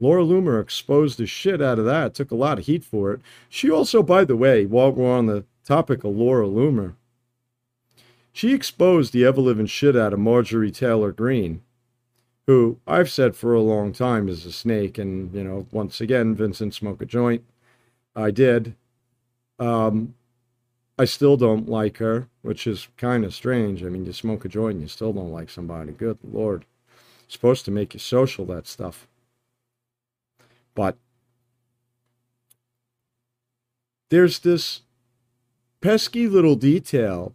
Laura 0.00 0.22
Loomer 0.22 0.62
exposed 0.62 1.18
the 1.18 1.26
shit 1.26 1.60
out 1.60 1.78
of 1.78 1.84
that, 1.84 2.14
took 2.14 2.30
a 2.30 2.36
lot 2.36 2.58
of 2.58 2.66
heat 2.66 2.84
for 2.84 3.12
it. 3.12 3.20
She 3.48 3.68
also, 3.68 4.02
by 4.02 4.24
the 4.24 4.36
way, 4.36 4.64
while 4.64 4.92
we're 4.92 5.10
on 5.12 5.26
the 5.26 5.44
topic 5.64 6.04
of 6.04 6.16
Laura 6.16 6.46
Loomer, 6.46 6.94
she 8.32 8.54
exposed 8.54 9.12
the 9.12 9.24
ever 9.24 9.40
living 9.40 9.66
shit 9.66 9.96
out 9.96 10.12
of 10.12 10.20
Marjorie 10.20 10.70
Taylor 10.70 11.10
Greene, 11.10 11.62
who 12.46 12.78
I've 12.86 13.10
said 13.10 13.34
for 13.34 13.52
a 13.52 13.60
long 13.60 13.92
time 13.92 14.28
is 14.28 14.46
a 14.46 14.52
snake. 14.52 14.98
And, 14.98 15.34
you 15.34 15.42
know, 15.42 15.66
once 15.72 16.00
again, 16.00 16.36
Vincent 16.36 16.74
smoke 16.74 17.02
a 17.02 17.06
joint. 17.06 17.42
I 18.14 18.30
did. 18.30 18.76
Um, 19.58 20.14
I 20.98 21.04
still 21.04 21.36
don't 21.36 21.68
like 21.68 21.98
her, 21.98 22.26
which 22.42 22.66
is 22.66 22.88
kind 22.96 23.24
of 23.24 23.34
strange. 23.34 23.84
I 23.84 23.88
mean, 23.88 24.04
you 24.04 24.12
smoke 24.12 24.44
a 24.44 24.48
joint 24.48 24.74
and 24.74 24.82
you 24.82 24.88
still 24.88 25.12
don't 25.12 25.32
like 25.32 25.48
somebody. 25.48 25.92
Good 25.92 26.18
Lord. 26.24 26.64
It's 27.24 27.34
supposed 27.34 27.64
to 27.66 27.70
make 27.70 27.94
you 27.94 28.00
social, 28.00 28.44
that 28.46 28.66
stuff. 28.66 29.06
But 30.74 30.96
there's 34.10 34.40
this 34.40 34.82
pesky 35.80 36.26
little 36.26 36.56
detail 36.56 37.34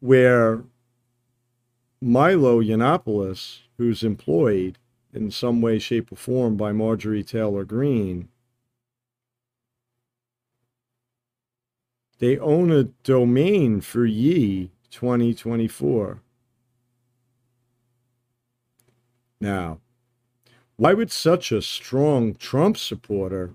where 0.00 0.62
Milo 2.00 2.62
Yiannopoulos, 2.62 3.58
who's 3.76 4.02
employed 4.02 4.78
in 5.12 5.30
some 5.30 5.60
way, 5.60 5.78
shape, 5.78 6.10
or 6.10 6.16
form 6.16 6.56
by 6.56 6.72
Marjorie 6.72 7.22
Taylor 7.22 7.64
Greene, 7.64 8.28
they 12.22 12.38
own 12.38 12.70
a 12.70 12.84
domain 12.84 13.80
for 13.80 14.06
Ye 14.06 14.70
2024. 14.92 16.22
Now, 19.40 19.80
why 20.76 20.94
would 20.94 21.10
such 21.10 21.50
a 21.50 21.60
strong 21.60 22.34
Trump 22.34 22.76
supporter 22.76 23.54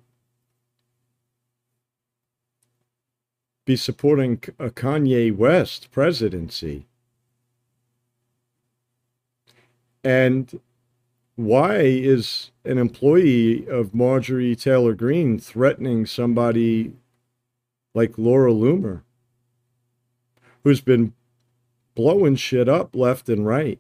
be 3.64 3.78
supporting 3.78 4.42
a 4.60 4.66
uh, 4.66 4.70
Kanye 4.72 5.34
West 5.34 5.90
presidency? 5.90 6.88
And 10.04 10.60
why 11.38 11.78
is 11.84 12.52
an 12.66 12.78
employee 12.78 13.66
of 13.70 13.96
Marjorie 13.96 14.58
Taylor 14.58 14.94
Greene 14.94 15.40
threatening 15.40 16.06
somebody 16.06 16.92
like 17.98 18.16
Laura 18.16 18.52
Loomer, 18.52 19.02
who's 20.64 20.82
been 20.82 21.14
blowing 21.96 22.36
shit 22.36 22.70
up 22.70 22.96
left 22.96 23.28
and 23.28 23.44
right? 23.44 23.80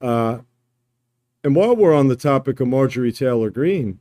Uh, 0.00 0.38
and 1.44 1.54
while 1.54 1.76
we're 1.76 1.94
on 1.94 2.08
the 2.08 2.16
topic 2.16 2.58
of 2.58 2.68
Marjorie 2.68 3.12
Taylor 3.12 3.50
Greene, 3.50 4.00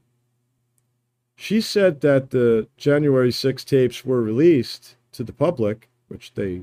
she 1.35 1.59
said 1.59 1.99
that 1.99 2.29
the 2.29 2.69
January 2.77 3.33
6 3.33 3.65
tapes 3.65 4.05
were 4.05 4.21
released 4.21 4.95
to 5.11 5.25
the 5.25 5.33
public, 5.33 5.89
which 6.07 6.33
they 6.35 6.61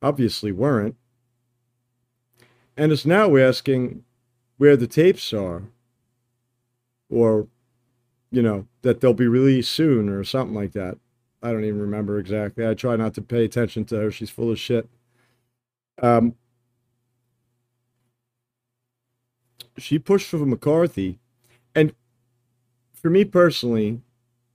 obviously 0.00 0.52
weren't, 0.52 0.94
and 2.76 2.92
is 2.92 3.04
now 3.04 3.36
asking 3.36 4.04
where 4.58 4.76
the 4.76 4.86
tapes 4.86 5.32
are, 5.32 5.64
or, 7.10 7.48
you 8.30 8.42
know, 8.42 8.68
that 8.82 9.00
they'll 9.00 9.12
be 9.12 9.26
released 9.26 9.72
soon 9.72 10.08
or 10.08 10.22
something 10.22 10.54
like 10.54 10.70
that. 10.74 10.98
I 11.42 11.50
don't 11.50 11.64
even 11.64 11.80
remember 11.80 12.18
exactly. 12.18 12.66
I 12.66 12.74
try 12.74 12.96
not 12.96 13.14
to 13.14 13.22
pay 13.22 13.44
attention 13.44 13.84
to 13.86 13.96
her. 13.96 14.10
She's 14.10 14.30
full 14.30 14.50
of 14.50 14.58
shit. 14.58 14.88
Um, 16.00 16.36
she 19.76 19.98
pushed 19.98 20.28
for 20.28 20.38
McCarthy. 20.38 21.18
And 21.74 21.94
for 22.92 23.10
me 23.10 23.24
personally, 23.24 24.00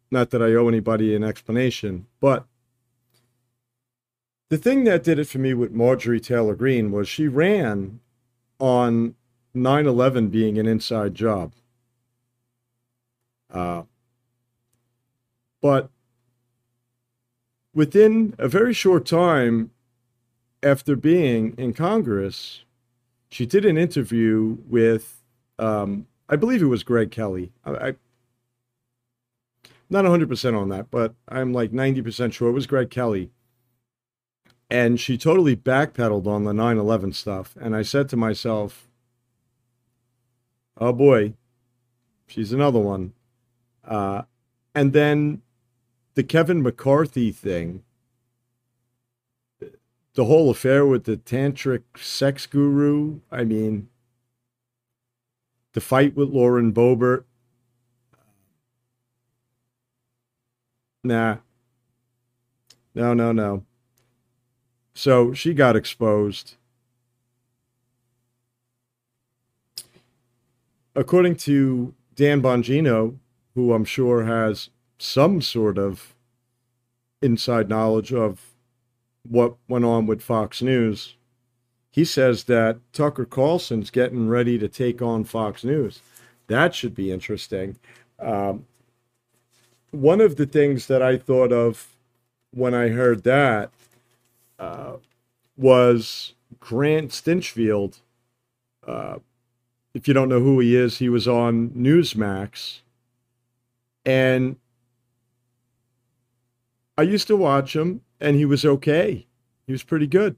not 0.10 0.30
that 0.30 0.42
I 0.42 0.54
owe 0.54 0.68
anybody 0.68 1.16
an 1.16 1.24
explanation, 1.24 2.08
but 2.22 2.46
the 4.50 4.58
thing 4.58 4.86
that 4.86 5.04
did 5.04 5.20
it 5.20 5.28
for 5.28 5.40
me 5.40 5.54
with 5.54 5.72
Marjorie 5.72 6.22
Taylor 6.22 6.56
Greene 6.56 6.92
was 6.92 7.10
she 7.10 7.28
ran 7.28 8.00
on 8.60 9.16
9 9.54 9.86
11 9.86 10.30
being 10.30 10.58
an 10.58 10.68
inside 10.68 11.14
job. 11.14 11.54
Uh, 13.52 13.84
but 15.62 15.90
within 17.78 18.34
a 18.40 18.48
very 18.48 18.74
short 18.74 19.06
time 19.06 19.70
after 20.64 20.96
being 20.96 21.54
in 21.60 21.76
Congress, 21.76 22.66
she 23.30 23.46
did 23.46 23.66
an 23.66 23.78
interview 23.78 24.58
with, 24.68 25.22
um, 25.60 26.08
I 26.28 26.38
believe 26.38 26.64
it 26.64 26.66
was 26.66 26.82
Greg 26.82 27.12
Kelly. 27.12 27.52
I, 27.64 27.72
I 27.90 27.96
not 29.92 30.06
100% 30.06 30.60
on 30.60 30.70
that, 30.70 30.90
but 30.90 31.14
I'm 31.30 31.54
like 31.54 31.72
90% 31.72 32.34
sure 32.34 32.50
it 32.50 32.54
was 32.54 32.66
Greg 32.66 32.90
Kelly. 32.90 33.30
And 34.72 35.00
she 35.00 35.16
totally 35.16 35.56
backpedaled 35.56 36.26
on 36.26 36.46
the 36.46 36.54
9 36.56 36.80
11 36.80 37.14
stuff. 37.14 37.56
And 37.62 37.76
I 37.76 37.84
said 37.84 38.10
to 38.10 38.18
myself, 38.18 38.90
oh 40.80 40.94
boy, 40.94 41.36
she's 42.26 42.52
another 42.52 42.80
one. 42.80 43.14
Uh, 43.88 44.24
and 44.74 44.94
then 44.94 45.44
the 46.18 46.24
Kevin 46.24 46.64
McCarthy 46.64 47.32
thing 47.32 47.84
the 50.16 50.26
whole 50.26 50.50
affair 50.50 50.84
with 50.84 51.04
the 51.04 51.16
tantric 51.16 51.84
sex 51.96 52.48
guru. 52.48 53.20
I 53.32 53.44
mean, 53.44 53.90
the 55.74 55.80
fight 55.80 56.16
with 56.16 56.30
Lauren 56.30 56.74
Boebert. 56.74 57.26
Nah. 61.04 61.38
No, 62.96 63.14
no, 63.14 63.32
no. 63.32 63.64
So 64.96 65.34
she 65.34 65.54
got 65.54 65.76
exposed. 65.76 66.56
According 70.96 71.36
to 71.36 71.94
Dan 72.16 72.42
Bongino, 72.42 73.20
who 73.54 73.72
I'm 73.72 73.86
sure 73.86 74.24
has 74.24 74.72
some 74.98 75.42
sort 75.42 75.78
of 75.78 76.14
inside 77.22 77.70
knowledge 77.70 78.14
of 78.14 78.54
what 79.28 79.56
went 79.68 79.86
on 79.86 80.06
with 80.06 80.22
Fox 80.22 80.62
News. 80.62 81.16
He 81.92 82.06
says 82.06 82.46
that 82.46 82.78
Tucker 82.94 83.26
Carlson's 83.26 83.90
getting 83.90 84.28
ready 84.28 84.58
to 84.60 84.68
take 84.68 85.02
on 85.02 85.24
Fox 85.24 85.64
News. 85.64 86.02
That 86.48 86.76
should 86.76 86.96
be 86.96 87.12
interesting. 87.12 87.78
Um, 88.20 88.66
one 89.92 90.22
of 90.22 90.36
the 90.36 90.46
things 90.46 90.88
that 90.88 91.02
I 91.02 91.18
thought 91.18 91.52
of 91.52 91.88
when 92.52 92.74
I 92.74 92.90
heard 92.90 93.24
that 93.24 93.72
uh, 94.60 94.94
was 95.58 96.34
Grant 96.60 97.12
Stinchfield. 97.12 98.00
Uh, 98.86 99.18
if 99.94 100.08
you 100.08 100.14
don't 100.14 100.30
know 100.30 100.40
who 100.40 100.60
he 100.60 100.76
is, 100.76 101.00
he 101.00 101.10
was 101.10 101.28
on 101.28 101.70
Newsmax. 101.72 102.82
And 104.06 104.58
I 106.98 107.04
used 107.04 107.28
to 107.28 107.36
watch 107.36 107.76
him 107.76 108.02
and 108.20 108.36
he 108.36 108.46
was 108.46 108.66
okay. 108.66 109.28
He 109.66 109.72
was 109.72 109.84
pretty 109.84 110.08
good. 110.08 110.36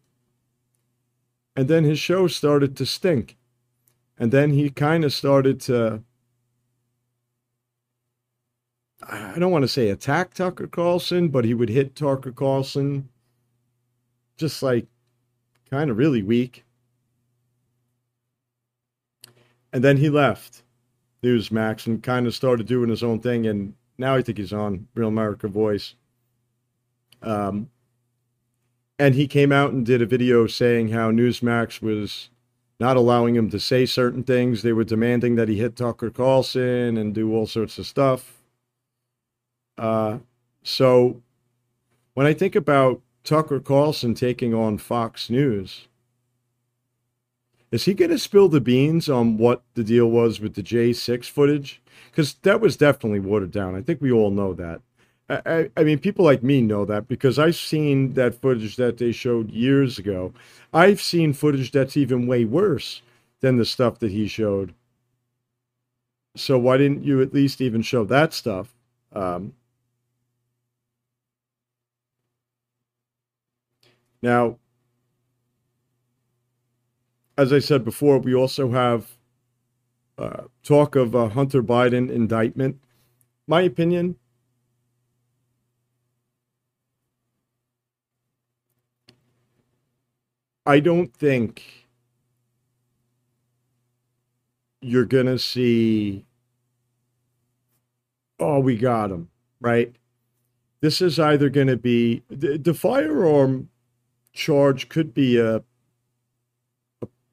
And 1.56 1.68
then 1.68 1.84
his 1.84 2.00
show 2.00 2.28
started 2.28 2.76
to 2.78 2.86
stink. 2.86 3.38
And 4.18 4.32
then 4.32 4.52
he 4.52 4.70
kind 4.70 5.06
of 5.06 5.14
started 5.14 5.62
to, 5.62 6.04
I 9.02 9.40
don't 9.40 9.52
want 9.52 9.64
to 9.64 9.68
say 9.68 9.90
attack 9.90 10.34
Tucker 10.34 10.68
Carlson, 10.68 11.30
but 11.30 11.46
he 11.46 11.54
would 11.54 11.70
hit 11.70 11.96
Tucker 11.96 12.32
Carlson 12.32 13.10
just 14.36 14.62
like 14.62 14.88
kind 15.70 15.90
of 15.90 15.98
really 15.98 16.24
weak. 16.24 16.66
And 19.72 19.84
then 19.84 19.98
he 19.98 20.10
left 20.10 20.64
Newsmax 21.24 21.86
and 21.86 22.02
kind 22.04 22.28
of 22.28 22.36
started 22.36 22.68
doing 22.68 22.90
his 22.90 23.04
own 23.04 23.20
thing. 23.20 23.46
And 23.46 23.76
now 23.98 24.16
I 24.16 24.22
think 24.22 24.38
he's 24.38 24.54
on 24.54 24.88
Real 24.96 25.10
America 25.10 25.48
Voice. 25.48 25.96
Um, 27.22 27.70
and 28.98 29.16
he 29.16 29.28
came 29.28 29.52
out 29.52 29.72
and 29.72 29.86
did 29.86 30.02
a 30.02 30.06
video 30.06 30.46
saying 30.48 30.90
how 30.90 31.12
Newsmax 31.12 31.82
was 31.82 32.30
not 32.80 32.98
allowing 32.98 33.36
him 33.36 33.50
to 33.50 33.60
say 33.60 33.86
certain 33.86 34.24
things. 34.24 34.62
They 34.62 34.74
were 34.74 34.84
demanding 34.84 35.36
that 35.36 35.50
he 35.50 35.58
hit 35.58 35.76
Tucker 35.76 36.10
Carlson 36.10 36.98
and 36.98 37.14
do 37.14 37.34
all 37.34 37.48
sorts 37.48 37.78
of 37.78 37.86
stuff. 37.86 38.42
Uh, 39.78 40.20
so 40.64 41.22
when 42.14 42.26
I 42.26 42.34
think 42.34 42.56
about 42.56 43.02
Tucker 43.24 43.60
Carlson 43.60 44.14
taking 44.14 44.54
on 44.54 44.78
Fox 44.78 45.30
News, 45.30 45.88
is 47.72 47.86
he 47.86 47.94
going 47.94 48.12
to 48.12 48.18
spill 48.18 48.50
the 48.50 48.62
beans 48.62 49.10
on 49.10 49.38
what 49.38 49.64
the 49.76 49.84
deal 49.84 50.10
was 50.10 50.40
with 50.40 50.56
the 50.56 50.64
J6 50.64 51.26
footage? 51.26 51.82
Because 52.10 52.34
that 52.42 52.60
was 52.60 52.76
definitely 52.76 53.20
watered 53.20 53.52
down. 53.52 53.76
I 53.76 53.82
think 53.82 54.02
we 54.02 54.12
all 54.12 54.32
know 54.32 54.54
that. 54.54 54.82
I, 55.30 55.70
I, 55.78 55.84
mean, 55.84 56.00
people 56.00 56.26
like 56.26 56.42
me 56.42 56.62
know 56.62 56.86
that 56.86 57.08
because 57.08 57.38
I've 57.38 57.56
seen 57.56 58.14
that 58.14 58.34
footage 58.42 58.78
that 58.78 58.98
they 58.98 59.12
showed 59.12 59.52
years 59.52 60.00
ago. 60.00 60.34
I've 60.74 61.00
seen 61.00 61.34
footage 61.34 61.72
that's 61.72 61.96
even 61.96 62.26
way 62.26 62.46
worse 62.46 63.04
than 63.42 63.58
the 63.58 63.66
stuff 63.66 64.00
that 64.00 64.12
he 64.12 64.28
showed. 64.28 64.74
So 66.36 66.58
why 66.58 66.78
didn't 66.78 67.04
you 67.04 67.22
at 67.22 67.34
least 67.34 67.62
even 67.62 67.82
show 67.84 68.06
that 68.06 68.34
stuff? 68.34 68.74
Um, 69.14 69.54
now, 74.22 74.58
as 77.38 77.54
I 77.54 77.60
said 77.60 77.86
before, 77.86 78.18
we 78.18 78.34
also 78.34 78.72
have 78.72 79.16
uh, 80.18 80.44
talk 80.64 80.96
of 80.96 81.14
a 81.14 81.30
Hunter 81.30 81.62
Biden 81.62 82.10
indictment. 82.10 82.80
My 83.48 83.62
opinion, 83.62 84.16
I 90.70 90.80
don't 90.80 91.12
think 91.12 91.88
you're 94.82 95.04
going 95.04 95.26
to 95.26 95.40
see, 95.40 96.28
oh, 98.40 98.60
we 98.60 98.78
got 98.78 99.10
him, 99.10 99.30
right? 99.60 99.96
This 100.82 101.02
is 101.02 101.18
either 101.18 101.50
going 101.50 101.70
to 101.70 101.76
be 101.76 102.22
the, 102.30 102.60
the 102.60 102.76
firearm 102.76 103.70
charge 104.32 104.90
could 104.90 105.12
be 105.12 105.40
a 105.40 105.64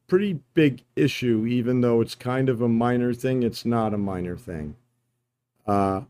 pretty 0.06 0.40
big 0.54 0.84
issue, 0.96 1.44
even 1.44 1.82
though 1.82 2.00
it's 2.00 2.14
kind 2.14 2.48
of 2.48 2.62
a 2.62 2.68
minor 2.70 3.12
thing. 3.12 3.42
It's 3.42 3.66
not 3.66 3.92
a 3.92 3.98
minor 3.98 4.38
thing. 4.38 4.76
Uh, 5.66 6.04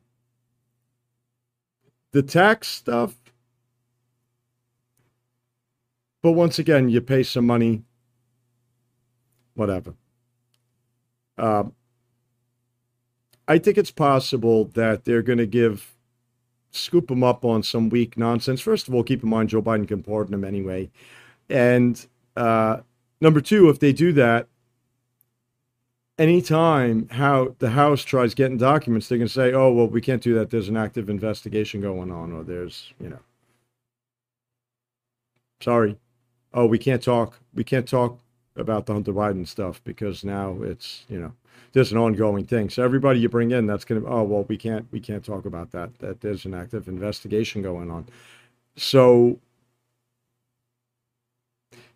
the 2.13 2.23
tax 2.23 2.69
stuff, 2.69 3.17
but 6.27 6.33
once 6.33 6.59
again, 6.59 6.89
you 6.89 7.01
pay 7.01 7.23
some 7.23 7.47
money, 7.47 7.85
whatever. 9.55 9.95
Uh, 11.39 11.63
I 13.47 13.59
think 13.59 13.79
it's 13.79 13.93
possible 13.93 14.65
that 14.75 15.05
they're 15.05 15.23
going 15.23 15.39
to 15.39 15.47
give 15.47 15.95
scoop 16.73 17.09
him 17.09 17.23
up 17.23 17.45
on 17.45 17.63
some 17.63 17.91
weak 17.91 18.19
nonsense. 18.19 18.61
First 18.61 18.89
of 18.89 18.95
all, 18.95 19.05
keep 19.05 19.23
in 19.23 19.29
mind 19.29 19.51
Joe 19.51 19.63
Biden 19.63 19.87
can 19.87 20.03
pardon 20.03 20.35
him 20.35 20.43
anyway, 20.43 20.91
and 21.49 22.05
uh, 22.37 22.79
Number 23.21 23.41
two, 23.41 23.69
if 23.71 23.79
they 23.79 23.93
do 23.93 24.13
that, 24.15 24.49
anytime 26.19 27.09
how 27.11 27.55
the 27.61 27.71
House 27.71 28.03
tries 28.03 28.35
getting 28.35 28.59
documents, 28.59 29.09
they 29.09 29.19
can 29.19 29.29
say, 29.29 29.53
"Oh, 29.53 29.73
well, 29.73 29.87
we 29.87 30.01
can't 30.01 30.21
do 30.21 30.35
that. 30.35 30.51
There's 30.51 30.69
an 30.69 30.77
active 30.77 31.09
investigation 31.09 31.81
going 31.81 32.11
on, 32.11 32.33
or 32.33 32.43
there's, 32.43 32.93
you 33.01 33.11
know, 33.11 33.21
sorry, 35.61 35.97
oh, 36.57 36.67
we 36.67 36.79
can't 36.79 37.03
talk. 37.03 37.39
We 37.55 37.63
can't 37.63 37.87
talk 37.87 38.19
about 38.57 38.87
the 38.87 38.95
Hunter 38.95 39.13
Biden 39.13 39.47
stuff 39.47 39.85
because 39.85 40.25
now 40.25 40.57
it's, 40.63 41.05
you 41.09 41.21
know, 41.21 41.33
there's 41.73 41.93
an 41.93 41.99
ongoing 41.99 42.47
thing. 42.47 42.71
So 42.71 42.83
everybody 42.83 43.21
you 43.21 43.29
bring 43.29 43.51
in, 43.51 43.67
that's 43.67 43.85
going 43.85 44.01
to, 44.01 44.09
oh, 44.09 44.23
well, 44.23 44.45
we 44.45 44.57
can't, 44.57 44.87
we 44.91 44.99
can't 44.99 45.23
talk 45.23 45.45
about 45.45 45.71
that. 45.73 45.99
That 45.99 46.23
there's 46.23 46.47
an 46.47 46.55
active 46.55 46.89
investigation 46.89 47.61
going 47.61 47.91
on. 47.91 48.09
So 48.77 49.39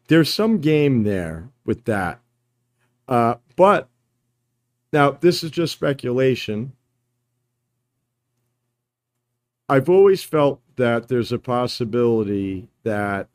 there's 0.08 0.32
some 0.32 0.58
game 0.58 1.04
there 1.04 1.48
with 1.64 1.84
that. 1.86 2.20
Uh, 3.08 3.36
but 3.56 3.88
now 4.92 5.12
this 5.12 5.42
is 5.42 5.50
just 5.50 5.72
speculation. 5.72 6.72
I've 9.70 9.88
always 9.88 10.22
felt 10.22 10.60
that 10.76 11.08
there's 11.08 11.32
a 11.32 11.38
possibility 11.38 12.68
that 12.82 13.28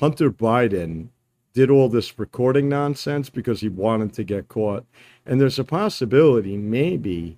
Hunter 0.00 0.30
Biden 0.30 1.08
did 1.52 1.70
all 1.70 1.88
this 1.88 2.18
recording 2.18 2.68
nonsense 2.68 3.28
because 3.28 3.60
he 3.60 3.68
wanted 3.68 4.14
to 4.14 4.24
get 4.24 4.48
caught. 4.48 4.86
And 5.26 5.40
there's 5.40 5.58
a 5.58 5.64
possibility 5.64 6.56
maybe 6.56 7.36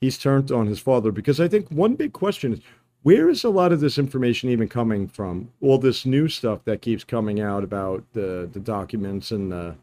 he's 0.00 0.18
turned 0.18 0.52
on 0.52 0.66
his 0.66 0.78
father 0.78 1.10
because 1.10 1.40
I 1.40 1.48
think 1.48 1.68
one 1.68 1.96
big 1.96 2.12
question 2.12 2.52
is 2.52 2.60
where 3.02 3.28
is 3.28 3.44
a 3.44 3.50
lot 3.50 3.72
of 3.72 3.80
this 3.80 3.98
information 3.98 4.50
even 4.50 4.68
coming 4.68 5.08
from? 5.08 5.50
All 5.60 5.78
this 5.78 6.06
new 6.06 6.28
stuff 6.28 6.64
that 6.64 6.82
keeps 6.82 7.04
coming 7.04 7.40
out 7.40 7.64
about 7.64 8.04
the 8.12 8.48
the 8.52 8.60
documents 8.60 9.30
and 9.30 9.50
the 9.50 9.74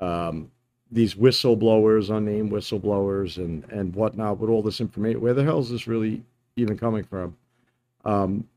um, 0.00 0.50
these 0.90 1.14
whistleblowers, 1.14 2.14
unnamed 2.14 2.50
whistleblowers, 2.50 3.36
and 3.36 3.64
and 3.70 3.94
whatnot 3.94 4.38
with 4.38 4.50
all 4.50 4.62
this 4.62 4.80
information. 4.80 5.20
Where 5.20 5.34
the 5.34 5.44
hell 5.44 5.60
is 5.60 5.70
this 5.70 5.86
really 5.86 6.22
even 6.56 6.78
coming 6.78 7.04
from? 7.04 7.36
Um, 8.04 8.48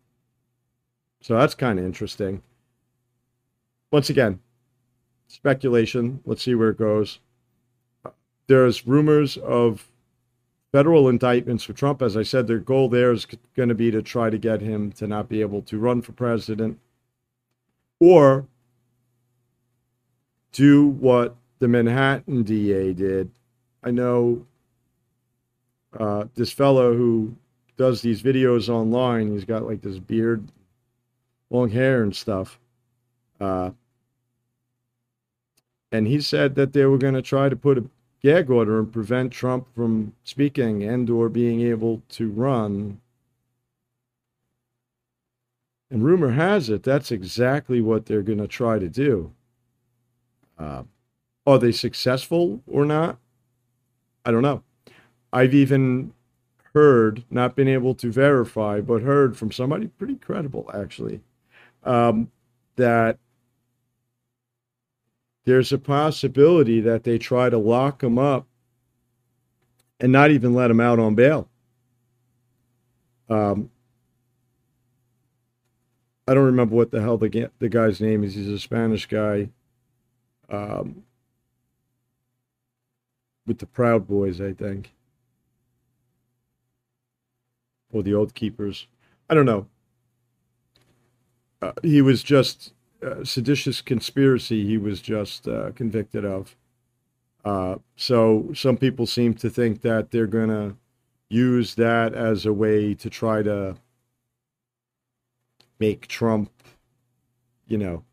so 1.22 1.36
that's 1.38 1.56
kind 1.56 1.80
of 1.80 1.86
interesting. 1.86 2.42
Once 3.92 4.10
again, 4.10 4.40
speculation. 5.28 6.20
Let's 6.26 6.44
see 6.44 6.56
where 6.56 6.70
it 6.70 6.78
goes. 6.78 7.20
There's 8.48 8.86
rumors 8.86 9.38
of 9.38 9.88
federal 10.72 11.10
indictments 11.10 11.64
for 11.64 11.74
Trump. 11.74 12.02
As 12.02 12.18
I 12.18 12.24
said, 12.24 12.48
their 12.48 12.60
goal 12.60 12.90
there 12.90 13.12
is 13.12 13.28
going 13.56 13.70
to 13.70 13.76
be 13.76 13.92
to 13.92 14.02
try 14.02 14.30
to 14.30 14.38
get 14.38 14.62
him 14.62 14.92
to 14.94 15.08
not 15.08 15.30
be 15.30 15.42
able 15.42 15.62
to 15.64 15.78
run 15.78 16.02
for 16.02 16.12
president 16.14 16.80
or 18.00 18.48
do 20.52 20.88
what 20.88 21.36
the 21.60 21.68
Manhattan 21.68 22.44
DA 22.44 22.94
did. 22.94 23.30
I 23.84 23.92
know 23.92 24.46
uh, 25.98 26.26
this 26.36 26.52
fellow 26.52 26.96
who 26.96 27.36
does 27.78 28.02
these 28.02 28.22
videos 28.22 28.70
online, 28.70 29.32
he's 29.32 29.46
got 29.46 29.66
like 29.66 29.82
this 29.82 30.00
beard, 30.00 30.48
long 31.52 31.70
hair, 31.70 32.02
and 32.02 32.16
stuff. 32.16 32.58
Uh, 33.40 33.72
and 35.92 36.08
he 36.08 36.22
said 36.22 36.56
that 36.56 36.74
they 36.74 36.86
were 36.86 36.98
going 36.98 37.14
to 37.14 37.22
try 37.22 37.50
to 37.50 37.56
put 37.56 37.78
a 37.78 37.84
gag 38.24 38.50
order 38.50 38.80
and 38.80 38.92
prevent 38.92 39.32
Trump 39.32 39.68
from 39.76 40.14
speaking 40.24 40.84
and 40.84 41.10
or 41.10 41.28
being 41.28 41.62
able 41.62 42.02
to 42.10 42.30
run. 42.30 43.00
And 45.90 46.06
rumor 46.06 46.32
has 46.32 46.70
it 46.70 46.84
that's 46.84 47.12
exactly 47.12 47.82
what 47.82 48.06
they're 48.06 48.22
going 48.22 48.38
to 48.40 48.48
try 48.48 48.80
to 48.80 48.88
do. 48.88 49.34
Uh, 50.58 50.84
are 51.46 51.60
they 51.60 51.72
successful 51.72 52.62
or 52.68 52.86
not? 52.86 53.18
I 54.24 54.32
don't 54.32 54.44
know. 54.44 54.64
I've 55.34 55.54
even 55.54 56.14
heard, 56.74 57.24
not 57.30 57.56
been 57.56 57.68
able 57.68 57.96
to 57.96 58.12
verify, 58.12 58.80
but 58.80 59.02
heard 59.02 59.36
from 59.36 59.52
somebody 59.52 59.88
pretty 59.88 60.16
credible 60.16 60.70
actually, 60.74 61.22
um, 61.84 62.32
that 62.76 63.18
there's 65.46 65.72
a 65.72 65.78
possibility 65.78 66.82
that 66.82 67.04
they 67.04 67.18
try 67.18 67.50
to 67.50 67.58
lock 67.58 68.04
him 68.04 68.18
up 68.18 68.48
and 70.00 70.12
not 70.12 70.32
even 70.32 70.54
let 70.54 70.72
him 70.72 70.80
out 70.80 71.00
on 71.00 71.16
bail. 71.16 71.48
Um, 73.30 73.70
I 76.28 76.34
don't 76.34 76.46
remember 76.46 76.76
what 76.76 76.92
the 76.92 77.02
hell 77.02 77.18
the 77.18 77.50
the 77.60 77.70
guy's 77.70 78.00
name 78.02 78.24
is. 78.24 78.36
He's 78.36 78.48
a 78.48 78.60
Spanish 78.60 79.06
guy, 79.06 79.50
um, 80.50 81.04
with 83.46 83.58
the 83.58 83.66
Proud 83.66 84.08
Boys, 84.08 84.40
I 84.40 84.54
think, 84.54 84.94
or 87.92 88.04
the 88.04 88.14
Oath 88.14 88.34
Keepers. 88.34 88.88
I 89.30 89.34
don't 89.34 89.46
know. 89.46 89.68
Uh, 91.62 91.74
he 91.84 92.02
was 92.02 92.24
just 92.24 92.74
uh, 93.04 93.24
seditious 93.24 93.82
conspiracy 93.82 94.66
he 94.66 94.78
was 94.78 95.02
just 95.02 95.48
uh, 95.48 95.72
convicted 95.72 96.26
of. 96.26 96.56
Uh, 97.44 97.76
so 97.96 98.52
some 98.54 98.78
people 98.78 99.06
seem 99.06 99.34
to 99.34 99.50
think 99.50 99.82
that 99.82 100.12
they're 100.12 100.28
to 100.50 100.76
use 101.30 101.76
that 101.76 102.14
as 102.14 102.46
a 102.46 102.54
way 102.54 102.94
to 102.94 103.10
try 103.10 103.42
to 103.42 103.76
make 105.80 106.08
Trump, 106.08 106.52
you 107.68 107.78
know, 107.78 108.04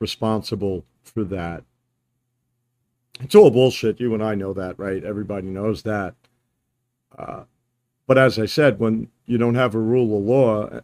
responsible 0.00 0.84
for 1.02 1.22
that. 1.24 1.62
It's 3.20 3.34
all 3.34 3.50
bullshit. 3.50 4.00
You 4.00 4.14
and 4.14 4.22
I 4.22 4.34
know 4.34 4.52
that, 4.54 4.78
right? 4.78 5.04
Everybody 5.04 5.48
knows 5.48 5.82
that. 5.82 6.14
Uh, 7.16 7.44
but 8.10 8.18
as 8.18 8.40
I 8.40 8.46
said, 8.46 8.80
when 8.80 9.06
you 9.26 9.38
don't 9.38 9.54
have 9.54 9.76
a 9.76 9.78
rule 9.78 10.18
of 10.18 10.24
law 10.24 10.80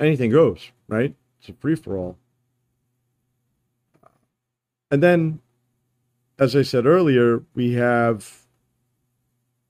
anything 0.00 0.32
goes, 0.32 0.72
right? 0.88 1.14
It's 1.38 1.48
a 1.50 1.52
free 1.52 1.76
for 1.76 1.96
all. 1.96 2.18
And 4.90 5.00
then, 5.00 5.38
as 6.36 6.56
I 6.56 6.62
said 6.62 6.84
earlier, 6.84 7.44
we 7.54 7.74
have 7.74 8.44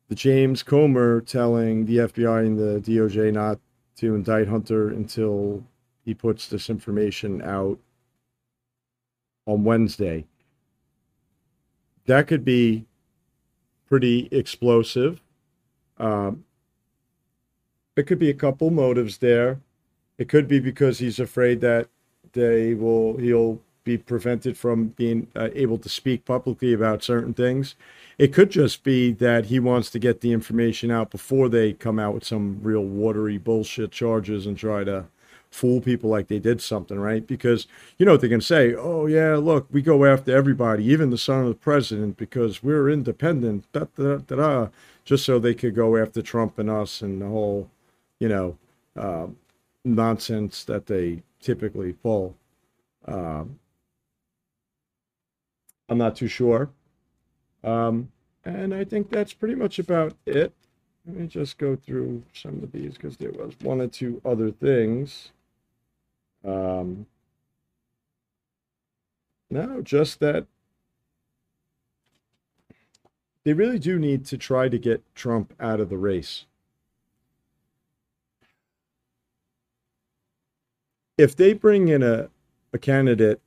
the 0.09 0.15
James 0.15 0.63
Comer 0.63 1.21
telling 1.21 1.85
the 1.85 1.99
FBI 1.99 2.47
and 2.47 2.59
the 2.59 2.81
DOJ 2.81 3.31
not 3.31 3.59
to 3.97 4.15
indict 4.15 4.49
Hunter 4.49 4.89
until 4.89 5.63
he 6.07 6.15
puts 6.15 6.49
this 6.49 6.71
information 6.71 7.43
out 7.43 7.79
on 9.45 9.63
Wednesday. 9.63 10.25
That 12.07 12.29
could 12.29 12.47
be 12.47 12.87
pretty 13.87 14.27
explosive. 14.31 15.21
Um, 15.99 16.45
there 17.95 18.05
could 18.05 18.19
be 18.19 18.31
a 18.31 18.35
couple 18.35 18.71
motives 18.71 19.19
there. 19.19 19.61
It 20.19 20.29
could 20.29 20.49
be 20.49 20.59
because 20.59 20.99
he's 20.99 21.21
afraid 21.21 21.61
that 21.61 21.89
they 22.33 22.75
will 22.75 23.17
he'll 23.19 23.61
be 23.85 23.99
prevented 23.99 24.57
from 24.57 24.89
being 24.89 25.29
uh, 25.37 25.51
able 25.55 25.79
to 25.79 25.89
speak 25.89 26.25
publicly 26.25 26.73
about 26.73 27.05
certain 27.05 27.35
things. 27.35 27.75
It 28.17 28.33
could 28.33 28.51
just 28.51 28.83
be 28.83 29.13
that 29.13 29.47
he 29.47 29.61
wants 29.61 29.91
to 29.91 29.99
get 29.99 30.21
the 30.21 30.33
information 30.33 30.91
out 30.91 31.11
before 31.11 31.49
they 31.49 31.75
come 31.75 31.99
out 31.99 32.15
with 32.15 32.25
some 32.25 32.61
real 32.63 32.85
watery 32.85 33.39
bullshit 33.39 33.91
charges 33.91 34.47
and 34.47 34.57
try 34.57 34.85
to 34.85 35.05
fool 35.51 35.81
people 35.81 36.11
like 36.11 36.27
they 36.29 36.39
did 36.39 36.61
something, 36.61 36.99
right? 36.99 37.27
Because 37.27 37.67
you 37.99 38.05
know 38.05 38.13
what 38.13 38.23
going 38.23 38.41
to 38.41 38.47
say, 38.47 38.75
oh, 38.75 39.07
yeah, 39.07 39.37
look, 39.37 39.69
we 39.71 39.83
go 39.83 40.05
after 40.05 40.37
everybody, 40.37 40.85
even 40.85 41.11
the 41.11 41.19
son 41.19 41.43
of 41.43 41.49
the 41.49 41.55
president, 41.55 42.17
because 42.17 42.63
we're 42.63 42.91
independent, 42.91 43.71
da, 43.73 43.85
da, 43.97 44.17
da, 44.17 44.37
da, 44.37 44.69
just 45.05 45.25
so 45.25 45.39
they 45.39 45.55
could 45.55 45.75
go 45.75 45.97
after 45.97 46.23
Trump 46.23 46.59
and 46.59 46.71
us 46.71 47.03
and 47.03 47.21
the 47.21 47.27
whole, 47.27 47.71
you 48.21 48.29
know, 48.29 48.57
uh, 48.97 49.27
nonsense 49.85 50.65
that 50.65 50.87
they 50.87 51.23
typically 51.41 51.93
pull. 51.93 52.37
Um, 53.07 53.59
I'm 55.89 55.99
not 55.99 56.17
too 56.17 56.29
sure. 56.29 56.71
Um, 57.63 58.11
and 58.45 58.75
I 58.75 58.85
think 58.85 59.11
that's 59.11 59.33
pretty 59.33 59.55
much 59.55 59.79
about 59.79 60.15
it. 60.27 60.53
Let 61.07 61.17
me 61.17 61.27
just 61.27 61.59
go 61.59 61.77
through 61.77 62.23
some 62.33 62.63
of 62.63 62.73
these 62.73 62.95
because 62.95 63.19
there 63.19 63.33
was 63.33 63.55
one 63.61 63.81
or 63.81 63.89
two 63.89 64.23
other 64.25 64.51
things. 64.51 65.33
Um, 66.45 67.07
no, 69.51 69.83
just 69.83 70.21
that 70.21 70.47
they 73.45 73.53
really 73.53 73.79
do 73.79 73.99
need 73.99 74.25
to 74.27 74.39
try 74.39 74.69
to 74.69 74.79
get 74.79 75.03
Trump 75.15 75.53
out 75.61 75.79
of 75.79 75.91
the 75.91 75.99
race. 75.99 76.47
If 81.17 81.37
they 81.37 81.53
bring 81.53 81.89
in 81.89 82.03
a, 82.03 82.31
a 82.73 82.79
candidate 82.79 83.41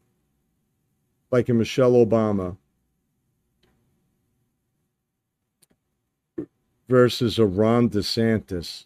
like 1.31 1.49
a 1.49 1.53
Michelle 1.53 1.93
Obama 1.93 2.55
versus 6.88 7.38
a 7.38 7.45
Ron 7.45 7.89
DeSantis, 7.89 8.86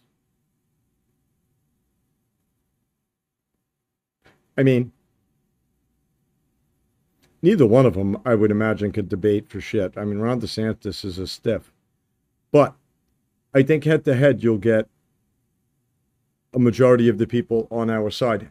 I 4.58 4.64
mean, 4.64 4.92
neither 7.42 7.66
one 7.66 7.86
of 7.86 7.94
them, 7.94 8.18
I 8.26 8.36
would 8.36 8.52
imagine, 8.52 8.92
could 8.92 9.10
debate 9.10 9.50
for 9.50 9.62
shit. 9.62 9.98
I 9.98 10.06
mean, 10.06 10.20
Ron 10.20 10.42
DeSantis 10.42 11.04
is 11.06 11.18
a 11.18 11.28
stiff. 11.28 11.72
But 12.52 12.76
I 13.54 13.64
think 13.64 13.84
head 13.84 14.06
to 14.06 14.16
head, 14.16 14.44
you'll 14.44 14.58
get 14.58 14.88
a 16.54 16.60
majority 16.60 17.08
of 17.08 17.18
the 17.18 17.28
people 17.28 17.68
on 17.72 17.90
our 17.90 18.10
side 18.12 18.50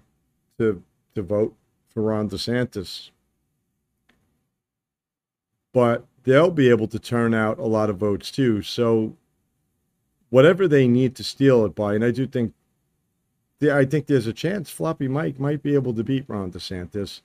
to, 0.59 0.83
to 1.14 1.22
vote 1.22 1.55
for 1.88 2.03
Ron 2.03 2.31
DeSantis 2.31 3.11
but 5.72 6.05
they'll 6.24 6.50
be 6.50 6.68
able 6.68 6.88
to 6.88 6.98
turn 6.98 7.35
out 7.35 7.59
a 7.59 7.66
lot 7.66 7.90
of 7.90 7.96
votes 7.96 8.31
too. 8.31 8.62
So 8.62 9.16
whatever 10.31 10.66
they 10.66 10.88
need 10.88 11.14
to 11.16 11.24
steal 11.24 11.64
it 11.64 11.74
by, 11.74 11.94
and 11.94 12.05
I 12.05 12.11
do 12.11 12.26
think, 12.26 12.55
I 13.62 13.85
think 13.85 14.07
there's 14.07 14.26
a 14.26 14.33
chance 14.33 14.70
Floppy 14.70 15.07
Mike 15.07 15.38
might 15.38 15.62
be 15.62 15.74
able 15.74 15.92
to 15.94 16.05
beat 16.05 16.24
Ron 16.29 16.50
DeSantis. 16.50 17.20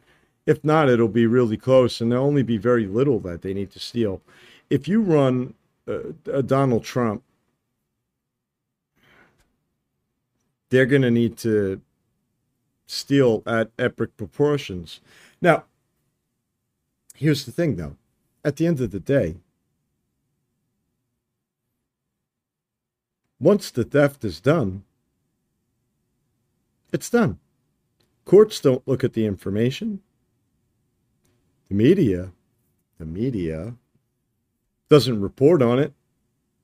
If 0.45 0.63
not, 0.63 0.89
it'll 0.89 1.07
be 1.07 1.25
really 1.25 1.57
close, 1.57 2.01
and 2.01 2.11
there'll 2.11 2.25
only 2.25 2.43
be 2.43 2.57
very 2.57 2.85
little 2.85 3.19
that 3.21 3.41
they 3.41 3.53
need 3.53 3.71
to 3.71 3.79
steal. 3.79 4.21
If 4.69 4.87
you 4.87 5.01
run 5.01 5.53
uh, 5.87 6.41
Donald 6.41 6.83
Trump, 6.83 7.23
they're 10.69 10.85
going 10.85 11.01
to 11.01 11.11
need 11.11 11.37
to 11.37 11.81
steal 12.85 13.41
at 13.47 13.71
epic 13.79 14.15
proportions. 14.17 14.99
Now, 15.41 15.63
here's 17.15 17.45
the 17.45 17.51
thing, 17.51 17.75
though 17.75 17.95
at 18.45 18.57
the 18.57 18.67
end 18.67 18.79
of 18.79 18.91
the 18.91 18.99
day, 18.99 19.37
once 23.39 23.71
the 23.71 23.83
theft 23.83 24.23
is 24.23 24.39
done, 24.39 24.83
it's 26.93 27.09
done. 27.09 27.39
Courts 28.23 28.61
don't 28.61 28.87
look 28.87 29.03
at 29.03 29.13
the 29.13 29.25
information. 29.25 30.01
The 31.69 31.75
media, 31.75 32.31
the 32.97 33.05
media 33.05 33.75
doesn't 34.89 35.21
report 35.21 35.61
on 35.61 35.79
it. 35.79 35.93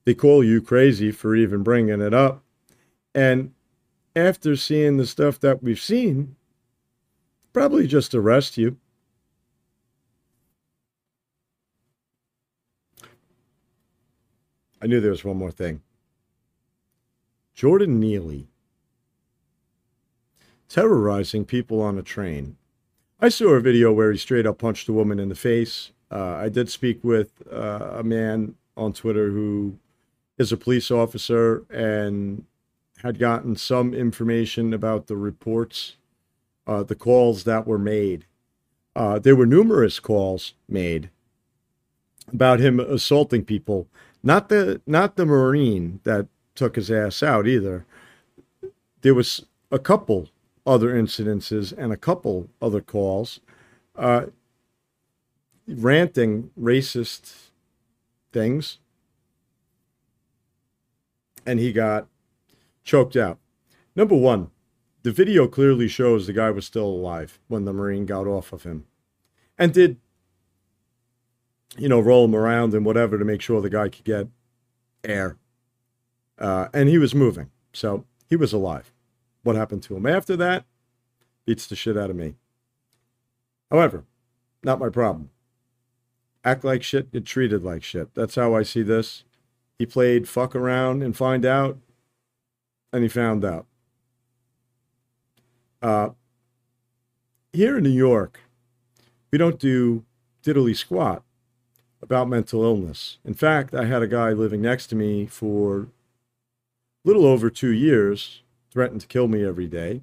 They 0.05 0.13
call 0.13 0.43
you 0.43 0.61
crazy 0.61 1.11
for 1.11 1.35
even 1.35 1.63
bringing 1.63 2.01
it 2.01 2.13
up. 2.13 2.43
And 3.13 3.53
after 4.15 4.55
seeing 4.55 4.97
the 4.97 5.05
stuff 5.05 5.39
that 5.39 5.63
we've 5.63 5.79
seen, 5.79 6.35
probably 7.53 7.87
just 7.87 8.13
arrest 8.13 8.57
you. 8.57 8.77
I 14.81 14.87
knew 14.87 14.99
there 14.99 15.11
was 15.11 15.23
one 15.23 15.37
more 15.37 15.51
thing. 15.51 15.81
Jordan 17.53 17.99
Neely 17.99 18.47
terrorizing 20.71 21.43
people 21.43 21.81
on 21.81 21.97
a 21.97 22.01
train. 22.01 22.55
I 23.21 23.29
saw 23.29 23.49
a 23.49 23.61
video 23.61 23.93
where 23.93 24.11
he 24.11 24.17
straight 24.17 24.47
up 24.47 24.57
punched 24.57 24.89
a 24.89 24.93
woman 24.93 25.19
in 25.19 25.29
the 25.29 25.35
face. 25.35 25.91
Uh, 26.09 26.33
I 26.33 26.49
did 26.49 26.69
speak 26.69 27.03
with 27.03 27.31
uh, 27.51 27.93
a 27.97 28.03
man 28.03 28.55
on 28.75 28.93
Twitter 28.93 29.29
who 29.29 29.77
is 30.37 30.51
a 30.51 30.57
police 30.57 30.89
officer 30.89 31.63
and 31.69 32.45
had 33.03 33.19
gotten 33.19 33.55
some 33.55 33.93
information 33.93 34.73
about 34.73 35.07
the 35.07 35.15
reports, 35.15 35.97
uh, 36.65 36.83
the 36.83 36.95
calls 36.95 37.43
that 37.43 37.67
were 37.67 37.77
made. 37.77 38.25
Uh, 38.95 39.19
there 39.19 39.35
were 39.35 39.45
numerous 39.45 39.99
calls 39.99 40.53
made 40.67 41.09
about 42.33 42.59
him 42.59 42.79
assaulting 42.79 43.43
people 43.45 43.87
not 44.23 44.49
the 44.49 44.81
not 44.85 45.15
the 45.15 45.25
Marine 45.25 45.99
that 46.03 46.27
took 46.55 46.75
his 46.75 46.91
ass 46.91 47.23
out 47.23 47.47
either. 47.47 47.85
There 49.01 49.15
was 49.15 49.45
a 49.71 49.79
couple 49.79 50.29
other 50.65 50.93
incidences 50.93 51.73
and 51.75 51.91
a 51.91 51.97
couple 51.97 52.49
other 52.61 52.81
calls, 52.81 53.39
uh, 53.95 54.25
ranting 55.67 56.51
racist 56.59 57.49
things, 58.31 58.79
and 61.45 61.59
he 61.59 61.73
got 61.73 62.07
choked 62.83 63.15
out. 63.15 63.39
Number 63.95 64.15
one, 64.15 64.51
the 65.03 65.11
video 65.11 65.47
clearly 65.47 65.87
shows 65.87 66.27
the 66.27 66.33
guy 66.33 66.51
was 66.51 66.65
still 66.65 66.85
alive 66.85 67.39
when 67.47 67.65
the 67.65 67.73
Marine 67.73 68.05
got 68.05 68.27
off 68.27 68.53
of 68.53 68.63
him, 68.63 68.85
and 69.57 69.73
did 69.73 69.97
you 71.77 71.87
know, 71.87 71.99
roll 71.99 72.25
him 72.25 72.35
around 72.35 72.73
and 72.73 72.85
whatever 72.85 73.17
to 73.17 73.25
make 73.25 73.41
sure 73.41 73.61
the 73.61 73.69
guy 73.69 73.89
could 73.89 74.03
get 74.03 74.27
air. 75.03 75.37
Uh, 76.37 76.67
and 76.73 76.89
he 76.89 76.97
was 76.97 77.15
moving. 77.15 77.49
So 77.73 78.05
he 78.27 78.35
was 78.35 78.53
alive. 78.53 78.91
What 79.43 79.55
happened 79.55 79.83
to 79.83 79.95
him 79.95 80.05
after 80.05 80.35
that 80.37 80.65
beats 81.45 81.67
the 81.67 81.75
shit 81.75 81.97
out 81.97 82.09
of 82.09 82.15
me. 82.15 82.35
However, 83.69 84.03
not 84.63 84.79
my 84.79 84.89
problem. 84.89 85.29
Act 86.43 86.63
like 86.63 86.83
shit, 86.83 87.11
get 87.11 87.25
treated 87.25 87.63
like 87.63 87.83
shit. 87.83 88.13
That's 88.13 88.35
how 88.35 88.55
I 88.55 88.63
see 88.63 88.81
this. 88.81 89.23
He 89.77 89.85
played 89.85 90.27
fuck 90.27 90.55
around 90.55 91.01
and 91.01 91.15
find 91.15 91.45
out, 91.45 91.77
and 92.93 93.03
he 93.03 93.09
found 93.09 93.43
out. 93.43 93.65
Uh, 95.81 96.09
here 97.53 97.77
in 97.77 97.83
New 97.83 97.89
York, 97.89 98.41
we 99.31 99.37
don't 99.37 99.59
do 99.59 100.03
diddly 100.43 100.75
squat 100.75 101.23
about 102.01 102.27
mental 102.27 102.63
illness. 102.63 103.17
In 103.23 103.33
fact, 103.33 103.73
I 103.73 103.85
had 103.85 104.01
a 104.01 104.07
guy 104.07 104.31
living 104.31 104.61
next 104.61 104.87
to 104.87 104.95
me 104.95 105.25
for 105.25 105.81
a 105.81 105.87
little 107.03 107.25
over 107.25 107.49
two 107.49 107.71
years, 107.71 108.41
threatened 108.71 109.01
to 109.01 109.07
kill 109.07 109.27
me 109.27 109.45
every 109.45 109.67
day, 109.67 110.01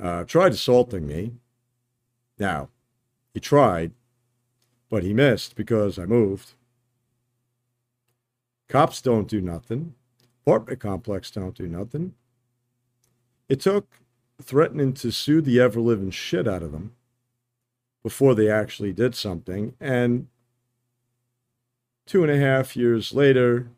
uh, 0.00 0.24
tried 0.24 0.52
assaulting 0.52 1.06
me. 1.06 1.32
Now, 2.38 2.70
he 3.34 3.40
tried, 3.40 3.92
but 4.88 5.02
he 5.02 5.12
missed 5.12 5.54
because 5.54 5.98
I 5.98 6.06
moved. 6.06 6.54
Cops 8.68 9.02
don't 9.02 9.28
do 9.28 9.40
nothing. 9.40 9.94
Apartment 10.46 10.80
complex 10.80 11.30
don't 11.30 11.54
do 11.54 11.68
nothing. 11.68 12.14
It 13.48 13.60
took 13.60 14.00
threatening 14.40 14.92
to 14.94 15.12
sue 15.12 15.40
the 15.40 15.60
ever 15.60 15.80
living 15.80 16.10
shit 16.10 16.48
out 16.48 16.62
of 16.62 16.72
them 16.72 16.94
before 18.02 18.34
they 18.34 18.50
actually 18.50 18.92
did 18.92 19.14
something. 19.14 19.74
And 19.78 20.28
two 22.06 22.22
and 22.22 22.32
a 22.32 22.38
half 22.38 22.76
years 22.76 23.12
later, 23.12 23.68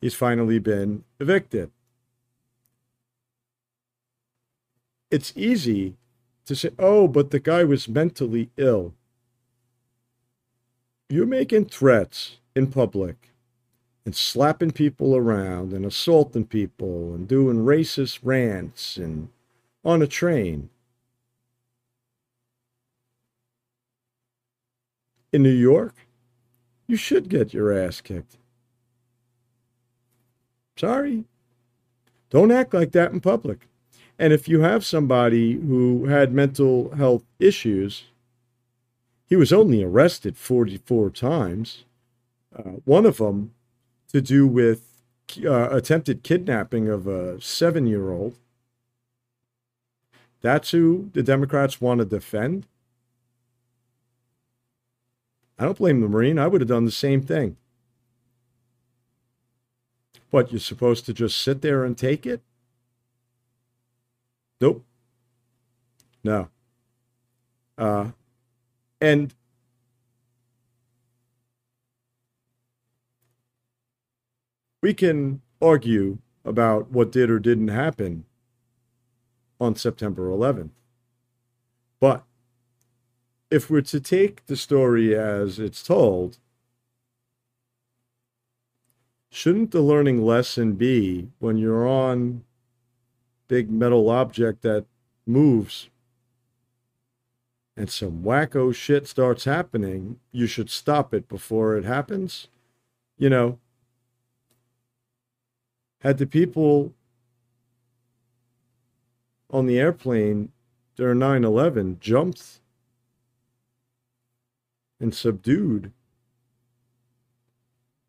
he's 0.00 0.14
finally 0.14 0.58
been 0.58 1.04
evicted. 1.18 1.70
It's 5.10 5.32
easy 5.36 5.96
to 6.46 6.56
say, 6.56 6.70
oh, 6.78 7.08
but 7.08 7.30
the 7.30 7.40
guy 7.40 7.64
was 7.64 7.88
mentally 7.88 8.50
ill. 8.56 8.94
You're 11.08 11.26
making 11.26 11.66
threats 11.66 12.38
in 12.54 12.68
public 12.68 13.30
and 14.04 14.14
slapping 14.14 14.70
people 14.70 15.16
around 15.16 15.72
and 15.72 15.84
assaulting 15.84 16.46
people 16.46 17.14
and 17.14 17.28
doing 17.28 17.58
racist 17.58 18.20
rants 18.22 18.96
and 18.96 19.28
on 19.84 20.02
a 20.02 20.06
train. 20.06 20.70
In 25.32 25.42
New 25.42 25.50
York, 25.50 25.94
you 26.86 26.96
should 26.96 27.28
get 27.28 27.52
your 27.52 27.72
ass 27.72 28.00
kicked. 28.00 28.36
Sorry. 30.76 31.24
Don't 32.30 32.50
act 32.50 32.74
like 32.74 32.92
that 32.92 33.12
in 33.12 33.20
public. 33.20 33.68
And 34.18 34.32
if 34.32 34.48
you 34.48 34.60
have 34.60 34.84
somebody 34.84 35.54
who 35.54 36.06
had 36.06 36.32
mental 36.32 36.94
health 36.94 37.24
issues, 37.38 38.04
he 39.26 39.36
was 39.36 39.52
only 39.52 39.82
arrested 39.82 40.36
44 40.36 41.10
times. 41.10 41.84
Uh, 42.56 42.78
one 42.84 43.04
of 43.04 43.18
them 43.18 43.52
to 44.12 44.20
do 44.20 44.46
with 44.46 45.02
uh, 45.44 45.68
attempted 45.70 46.22
kidnapping 46.22 46.88
of 46.88 47.06
a 47.06 47.40
seven 47.40 47.86
year 47.86 48.10
old. 48.10 48.38
That's 50.40 50.70
who 50.70 51.10
the 51.12 51.22
Democrats 51.22 51.80
want 51.80 51.98
to 51.98 52.04
defend. 52.04 52.66
I 55.58 55.64
don't 55.64 55.78
blame 55.78 56.00
the 56.00 56.08
Marine. 56.08 56.38
I 56.38 56.46
would 56.46 56.60
have 56.60 56.68
done 56.68 56.84
the 56.84 56.90
same 56.90 57.22
thing. 57.22 57.56
But 60.30 60.52
you're 60.52 60.60
supposed 60.60 61.06
to 61.06 61.12
just 61.12 61.40
sit 61.40 61.62
there 61.62 61.84
and 61.84 61.96
take 61.96 62.26
it? 62.26 62.42
Nope. 64.60 64.84
No. 66.24 66.48
Uh, 67.78 68.10
and 69.00 69.34
we 74.82 74.94
can 74.94 75.42
argue 75.60 76.18
about 76.44 76.90
what 76.90 77.12
did 77.12 77.30
or 77.30 77.38
didn't 77.38 77.68
happen 77.68 78.24
on 79.60 79.74
September 79.74 80.28
11th. 80.28 80.70
But 82.00 82.24
if 83.50 83.70
we're 83.70 83.80
to 83.82 84.00
take 84.00 84.46
the 84.46 84.56
story 84.56 85.14
as 85.14 85.58
it's 85.58 85.82
told, 85.82 86.38
shouldn't 89.30 89.70
the 89.70 89.80
learning 89.80 90.24
lesson 90.24 90.74
be 90.74 91.28
when 91.38 91.56
you're 91.56 91.86
on 91.86 92.44
big 93.48 93.70
metal 93.70 94.08
object 94.10 94.62
that 94.62 94.86
moves. 95.26 95.88
And 97.76 97.90
some 97.90 98.22
wacko 98.22 98.74
shit 98.74 99.06
starts 99.06 99.44
happening, 99.44 100.18
you 100.32 100.46
should 100.46 100.70
stop 100.70 101.12
it 101.12 101.28
before 101.28 101.76
it 101.76 101.84
happens? 101.84 102.48
You 103.18 103.28
know, 103.28 103.58
had 106.00 106.18
the 106.18 106.26
people 106.26 106.94
on 109.50 109.66
the 109.66 109.78
airplane 109.78 110.52
during 110.96 111.18
9 111.18 111.44
11 111.44 111.98
jumped 112.00 112.60
and 114.98 115.14
subdued 115.14 115.92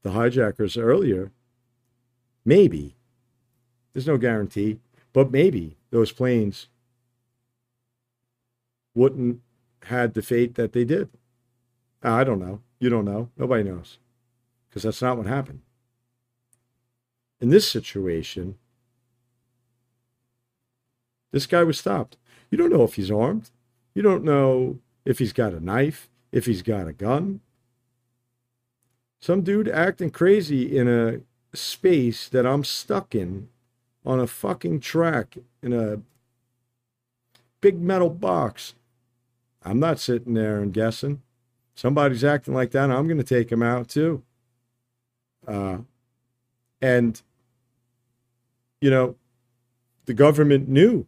the 0.03 0.11
hijackers 0.11 0.77
earlier, 0.77 1.31
maybe, 2.45 2.95
there's 3.93 4.07
no 4.07 4.17
guarantee, 4.17 4.79
but 5.17 5.31
maybe 5.31 5.75
those 5.89 6.11
planes 6.11 6.67
wouldn't 8.93 9.41
had 9.85 10.13
the 10.13 10.21
fate 10.21 10.53
that 10.53 10.73
they 10.73 10.85
did. 10.85 11.09
I 12.03 12.23
don't 12.23 12.37
know. 12.37 12.61
You 12.77 12.91
don't 12.91 13.05
know. 13.05 13.31
Nobody 13.35 13.63
knows. 13.63 13.97
Because 14.69 14.83
that's 14.83 15.01
not 15.01 15.17
what 15.17 15.25
happened. 15.25 15.61
In 17.41 17.49
this 17.49 17.67
situation, 17.67 18.59
this 21.31 21.47
guy 21.47 21.63
was 21.63 21.79
stopped. 21.79 22.17
You 22.51 22.59
don't 22.59 22.71
know 22.71 22.83
if 22.83 22.93
he's 22.93 23.09
armed. 23.09 23.49
You 23.95 24.03
don't 24.03 24.23
know 24.23 24.77
if 25.03 25.17
he's 25.17 25.33
got 25.33 25.51
a 25.51 25.59
knife, 25.59 26.11
if 26.31 26.45
he's 26.45 26.61
got 26.61 26.87
a 26.87 26.93
gun. 26.93 27.39
Some 29.19 29.41
dude 29.41 29.67
acting 29.67 30.11
crazy 30.11 30.77
in 30.77 30.87
a 30.87 31.21
space 31.57 32.29
that 32.29 32.45
I'm 32.45 32.63
stuck 32.63 33.15
in 33.15 33.49
on 34.07 34.21
a 34.21 34.25
fucking 34.25 34.79
track 34.79 35.37
in 35.61 35.73
a 35.73 35.99
big 37.59 37.79
metal 37.81 38.09
box. 38.09 38.73
I'm 39.63 39.81
not 39.81 39.99
sitting 39.99 40.33
there 40.33 40.61
and 40.61 40.73
guessing. 40.73 41.21
Somebody's 41.75 42.23
acting 42.23 42.53
like 42.53 42.71
that, 42.71 42.89
I'm 42.89 43.05
going 43.07 43.17
to 43.17 43.23
take 43.23 43.51
him 43.51 43.61
out 43.61 43.89
too. 43.89 44.23
Uh, 45.45 45.79
and, 46.81 47.21
you 48.79 48.89
know, 48.89 49.15
the 50.05 50.13
government 50.13 50.69
knew 50.69 51.05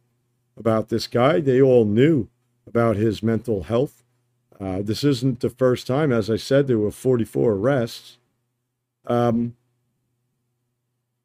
about 0.57 0.89
this 0.89 1.07
guy. 1.07 1.39
They 1.39 1.61
all 1.61 1.85
knew 1.85 2.27
about 2.67 2.97
his 2.97 3.23
mental 3.23 3.63
health. 3.63 4.03
Uh, 4.59 4.81
this 4.81 5.05
isn't 5.05 5.39
the 5.39 5.49
first 5.49 5.87
time. 5.87 6.11
As 6.11 6.29
I 6.29 6.35
said, 6.35 6.67
there 6.67 6.77
were 6.77 6.91
44 6.91 7.53
arrests. 7.53 8.17
Um, 9.07 9.55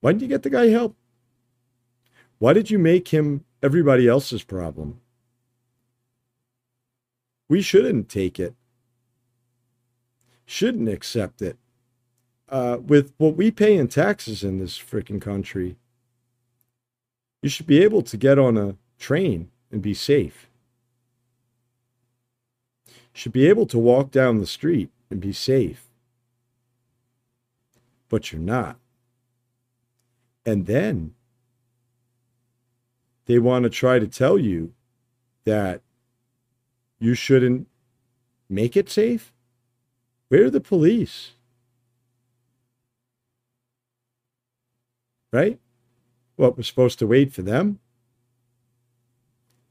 why 0.00 0.12
didn't 0.12 0.22
you 0.22 0.28
get 0.28 0.44
the 0.44 0.50
guy 0.50 0.68
help? 0.68 0.94
Why 2.38 2.52
did 2.52 2.70
you 2.70 2.78
make 2.78 3.08
him 3.08 3.44
everybody 3.62 4.08
else's 4.08 4.42
problem? 4.42 5.00
We 7.48 7.62
shouldn't 7.62 8.08
take 8.08 8.40
it, 8.40 8.54
shouldn't 10.44 10.88
accept 10.88 11.42
it. 11.42 11.56
Uh, 12.48 12.78
with 12.80 13.12
what 13.16 13.36
we 13.36 13.50
pay 13.50 13.76
in 13.76 13.88
taxes 13.88 14.44
in 14.44 14.58
this 14.58 14.78
freaking 14.78 15.20
country, 15.20 15.76
you 17.42 17.48
should 17.48 17.66
be 17.66 17.82
able 17.82 18.02
to 18.02 18.16
get 18.16 18.38
on 18.38 18.56
a 18.56 18.76
train 18.98 19.50
and 19.70 19.82
be 19.82 19.94
safe. 19.94 20.48
You 22.86 22.92
should 23.12 23.32
be 23.32 23.48
able 23.48 23.66
to 23.66 23.78
walk 23.78 24.10
down 24.10 24.38
the 24.38 24.46
street 24.46 24.90
and 25.10 25.20
be 25.20 25.32
safe. 25.32 25.88
But 28.08 28.32
you're 28.32 28.40
not. 28.40 28.78
And 30.46 30.66
then 30.66 31.14
they 33.26 33.38
want 33.38 33.64
to 33.64 33.70
try 33.70 33.98
to 33.98 34.06
tell 34.06 34.38
you 34.38 34.72
that 35.44 35.82
you 36.98 37.14
shouldn't 37.14 37.66
make 38.48 38.76
it 38.76 38.88
safe? 38.90 39.32
Where 40.28 40.44
are 40.44 40.50
the 40.50 40.60
police? 40.60 41.32
Right? 45.32 45.58
What, 46.36 46.56
we're 46.56 46.62
supposed 46.62 46.98
to 47.00 47.06
wait 47.06 47.32
for 47.32 47.42
them? 47.42 47.78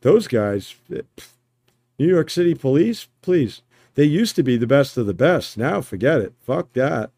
Those 0.01 0.27
guys, 0.27 0.75
New 0.89 2.07
York 2.07 2.29
City 2.29 2.53
police, 2.53 3.07
please. 3.21 3.61
They 3.95 4.03
used 4.03 4.35
to 4.35 4.43
be 4.43 4.57
the 4.57 4.67
best 4.67 4.97
of 4.97 5.05
the 5.05 5.13
best. 5.13 5.57
Now 5.57 5.81
forget 5.81 6.19
it. 6.19 6.33
Fuck 6.41 6.73
that. 6.73 7.11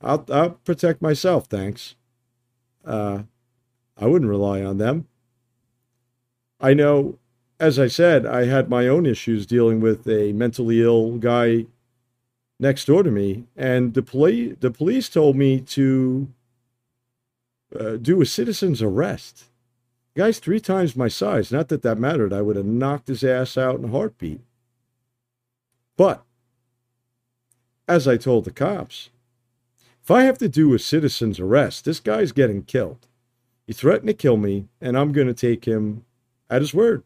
I'll, 0.00 0.24
I'll 0.32 0.50
protect 0.50 1.00
myself, 1.00 1.46
thanks. 1.46 1.94
Uh, 2.84 3.22
I 3.96 4.06
wouldn't 4.06 4.30
rely 4.30 4.62
on 4.62 4.78
them. 4.78 5.06
I 6.60 6.74
know, 6.74 7.18
as 7.58 7.78
I 7.78 7.88
said, 7.88 8.24
I 8.24 8.44
had 8.44 8.68
my 8.68 8.88
own 8.88 9.06
issues 9.06 9.46
dealing 9.46 9.80
with 9.80 10.06
a 10.08 10.32
mentally 10.32 10.82
ill 10.82 11.18
guy 11.18 11.66
next 12.58 12.86
door 12.86 13.02
to 13.02 13.10
me, 13.10 13.44
and 13.56 13.94
the 13.94 14.02
police 14.02 14.56
the 14.60 14.70
police 14.70 15.08
told 15.08 15.36
me 15.36 15.60
to 15.60 16.28
uh, 17.78 17.96
do 17.96 18.22
a 18.22 18.26
citizen's 18.26 18.80
arrest. 18.80 19.44
The 20.14 20.22
guy's 20.22 20.38
three 20.38 20.60
times 20.60 20.94
my 20.94 21.08
size. 21.08 21.50
Not 21.50 21.68
that 21.68 21.82
that 21.82 21.98
mattered. 21.98 22.32
I 22.32 22.42
would 22.42 22.56
have 22.56 22.66
knocked 22.66 23.08
his 23.08 23.24
ass 23.24 23.56
out 23.56 23.78
in 23.78 23.86
a 23.86 23.88
heartbeat. 23.88 24.40
But 25.96 26.22
as 27.88 28.06
I 28.06 28.16
told 28.16 28.44
the 28.44 28.50
cops, 28.52 29.10
if 30.02 30.10
I 30.10 30.22
have 30.22 30.38
to 30.38 30.48
do 30.48 30.74
a 30.74 30.78
citizen's 30.78 31.40
arrest, 31.40 31.84
this 31.84 32.00
guy's 32.00 32.32
getting 32.32 32.62
killed. 32.62 33.06
He 33.72 33.74
threatened 33.74 34.08
to 34.08 34.12
kill 34.12 34.36
me, 34.36 34.68
and 34.82 34.98
I'm 34.98 35.12
going 35.12 35.28
to 35.28 35.32
take 35.32 35.64
him 35.64 36.04
at 36.50 36.60
his 36.60 36.74
word. 36.74 37.04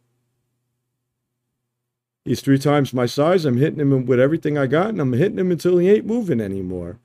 He's 2.24 2.40
three 2.40 2.58
times 2.58 2.92
my 2.92 3.06
size. 3.06 3.44
I'm 3.44 3.58
hitting 3.58 3.78
him 3.78 4.04
with 4.04 4.18
everything 4.18 4.58
I 4.58 4.66
got, 4.66 4.88
and 4.88 5.00
I'm 5.00 5.12
hitting 5.12 5.38
him 5.38 5.52
until 5.52 5.78
he 5.78 5.88
ain't 5.88 6.06
moving 6.06 6.40
anymore. 6.40 6.98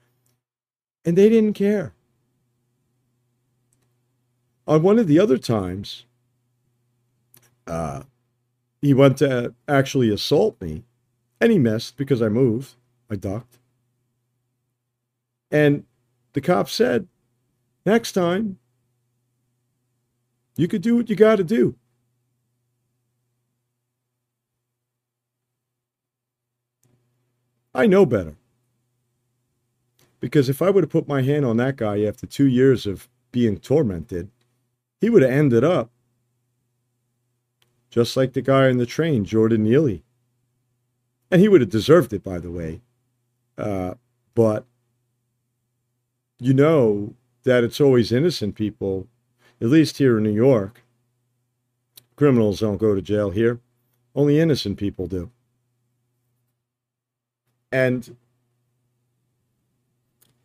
And 1.05 1.15
they 1.15 1.29
didn't 1.29 1.53
care. 1.53 1.93
On 4.65 4.81
one 4.81 4.97
of 4.97 5.05
the 5.05 5.19
other 5.19 5.37
times, 5.37 6.05
Uh, 7.67 8.01
he 8.81 8.95
went 8.95 9.17
to 9.17 9.53
actually 9.67 10.09
assault 10.09 10.59
me, 10.59 10.85
and 11.39 11.51
he 11.51 11.59
missed 11.59 11.97
because 11.97 12.19
I 12.19 12.29
moved. 12.29 12.73
I 13.11 13.15
ducked. 13.15 13.59
And 15.51 15.85
the 16.33 16.41
cop 16.41 16.67
said, 16.67 17.07
next 17.85 18.13
time, 18.13 18.57
you 20.55 20.67
could 20.67 20.81
do 20.81 20.95
what 20.95 21.09
you 21.09 21.15
got 21.15 21.37
to 21.37 21.43
do. 21.43 21.75
I 27.73 27.87
know 27.87 28.05
better. 28.05 28.35
Because 30.19 30.49
if 30.49 30.61
I 30.61 30.69
would 30.69 30.83
have 30.83 30.91
put 30.91 31.07
my 31.07 31.21
hand 31.21 31.45
on 31.45 31.57
that 31.57 31.77
guy 31.77 32.03
after 32.03 32.27
two 32.27 32.45
years 32.45 32.85
of 32.85 33.09
being 33.31 33.57
tormented, 33.57 34.29
he 34.99 35.09
would 35.09 35.23
have 35.23 35.31
ended 35.31 35.63
up 35.63 35.89
just 37.89 38.15
like 38.15 38.33
the 38.33 38.41
guy 38.41 38.69
on 38.69 38.77
the 38.77 38.85
train, 38.85 39.25
Jordan 39.25 39.63
Neely. 39.63 40.03
And 41.29 41.41
he 41.41 41.47
would 41.47 41.61
have 41.61 41.69
deserved 41.69 42.13
it, 42.13 42.23
by 42.23 42.39
the 42.39 42.51
way. 42.51 42.81
Uh, 43.57 43.95
but 44.35 44.65
you 46.39 46.53
know 46.53 47.15
that 47.43 47.63
it's 47.63 47.81
always 47.81 48.11
innocent 48.11 48.55
people, 48.55 49.07
at 49.61 49.67
least 49.67 49.99
here 49.99 50.17
in 50.17 50.23
New 50.23 50.33
York. 50.33 50.81
Criminals 52.15 52.59
don't 52.59 52.77
go 52.77 52.95
to 52.95 53.01
jail 53.01 53.29
here, 53.29 53.59
only 54.15 54.39
innocent 54.39 54.77
people 54.77 55.07
do. 55.07 55.29
And 57.71 58.17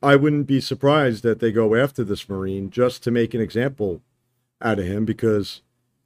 I 0.03 0.15
wouldn't 0.15 0.47
be 0.47 0.61
surprised 0.61 1.23
that 1.25 1.41
they 1.41 1.51
go 1.51 1.75
after 1.75 2.05
this 2.05 2.29
Marine 2.29 2.71
just 2.71 3.03
to 3.03 3.11
make 3.11 3.35
an 3.35 3.41
example 3.41 4.03
out 4.63 4.79
of 4.79 4.87
him 4.87 5.05
because 5.05 5.63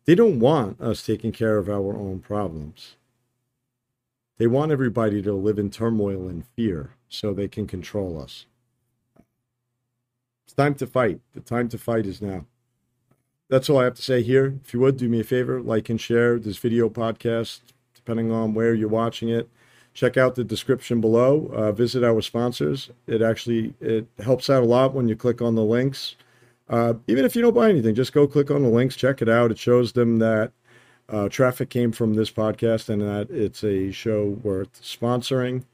they 0.06 0.14
don't 0.14 0.40
want 0.40 0.80
us 0.80 1.04
taking 1.04 1.32
care 1.32 1.58
of 1.58 1.68
our 1.68 1.96
own 1.96 2.20
problems. 2.20 2.96
They 4.38 4.46
want 4.46 4.72
everybody 4.72 5.20
to 5.22 5.34
live 5.34 5.58
in 5.58 5.70
turmoil 5.70 6.26
and 6.26 6.46
fear 6.56 6.94
so 7.08 7.34
they 7.34 7.48
can 7.48 7.66
control 7.66 8.18
us. 8.18 8.46
It's 10.46 10.54
time 10.54 10.74
to 10.76 10.86
fight. 10.86 11.20
The 11.34 11.40
time 11.40 11.68
to 11.68 11.78
fight 11.78 12.06
is 12.06 12.22
now. 12.22 12.46
That's 13.50 13.68
all 13.68 13.78
I 13.78 13.84
have 13.84 13.94
to 13.94 14.02
say 14.02 14.22
here. 14.22 14.54
If 14.64 14.72
you 14.72 14.80
would, 14.80 14.96
do 14.96 15.08
me 15.08 15.20
a 15.20 15.24
favor, 15.24 15.60
like 15.60 15.90
and 15.90 16.00
share 16.00 16.38
this 16.38 16.56
video 16.56 16.88
podcast, 16.88 17.60
depending 17.94 18.32
on 18.32 18.54
where 18.54 18.72
you're 18.72 18.88
watching 18.88 19.28
it 19.28 19.50
check 19.94 20.16
out 20.16 20.34
the 20.34 20.44
description 20.44 21.00
below. 21.00 21.50
Uh, 21.52 21.72
visit 21.72 22.04
our 22.04 22.20
sponsors. 22.20 22.90
It 23.06 23.22
actually 23.22 23.74
it 23.80 24.06
helps 24.22 24.48
out 24.48 24.62
a 24.62 24.66
lot 24.66 24.94
when 24.94 25.08
you 25.08 25.16
click 25.16 25.42
on 25.42 25.54
the 25.54 25.64
links. 25.64 26.16
Uh, 26.68 26.94
even 27.08 27.24
if 27.24 27.34
you 27.34 27.42
don't 27.42 27.54
buy 27.54 27.68
anything, 27.68 27.94
just 27.94 28.12
go 28.12 28.26
click 28.26 28.50
on 28.50 28.62
the 28.62 28.68
links, 28.68 28.94
check 28.94 29.20
it 29.20 29.28
out. 29.28 29.50
It 29.50 29.58
shows 29.58 29.92
them 29.92 30.18
that 30.18 30.52
uh, 31.08 31.28
traffic 31.28 31.68
came 31.68 31.90
from 31.90 32.14
this 32.14 32.30
podcast 32.30 32.88
and 32.88 33.02
that 33.02 33.28
it's 33.30 33.64
a 33.64 33.90
show 33.90 34.38
worth 34.42 34.80
sponsoring. 34.80 35.64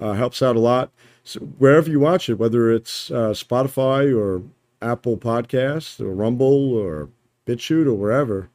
Uh, 0.00 0.12
helps 0.12 0.42
out 0.42 0.56
a 0.56 0.60
lot. 0.60 0.90
So 1.22 1.40
wherever 1.40 1.88
you 1.88 2.00
watch 2.00 2.28
it, 2.28 2.34
whether 2.34 2.70
it's 2.70 3.10
uh, 3.10 3.30
Spotify 3.30 4.16
or 4.16 4.42
Apple 4.82 5.16
Podcasts 5.16 6.00
or 6.00 6.12
Rumble 6.12 6.74
or 6.74 7.08
BitChute 7.46 7.86
or 7.86 7.94
wherever, 7.94 8.48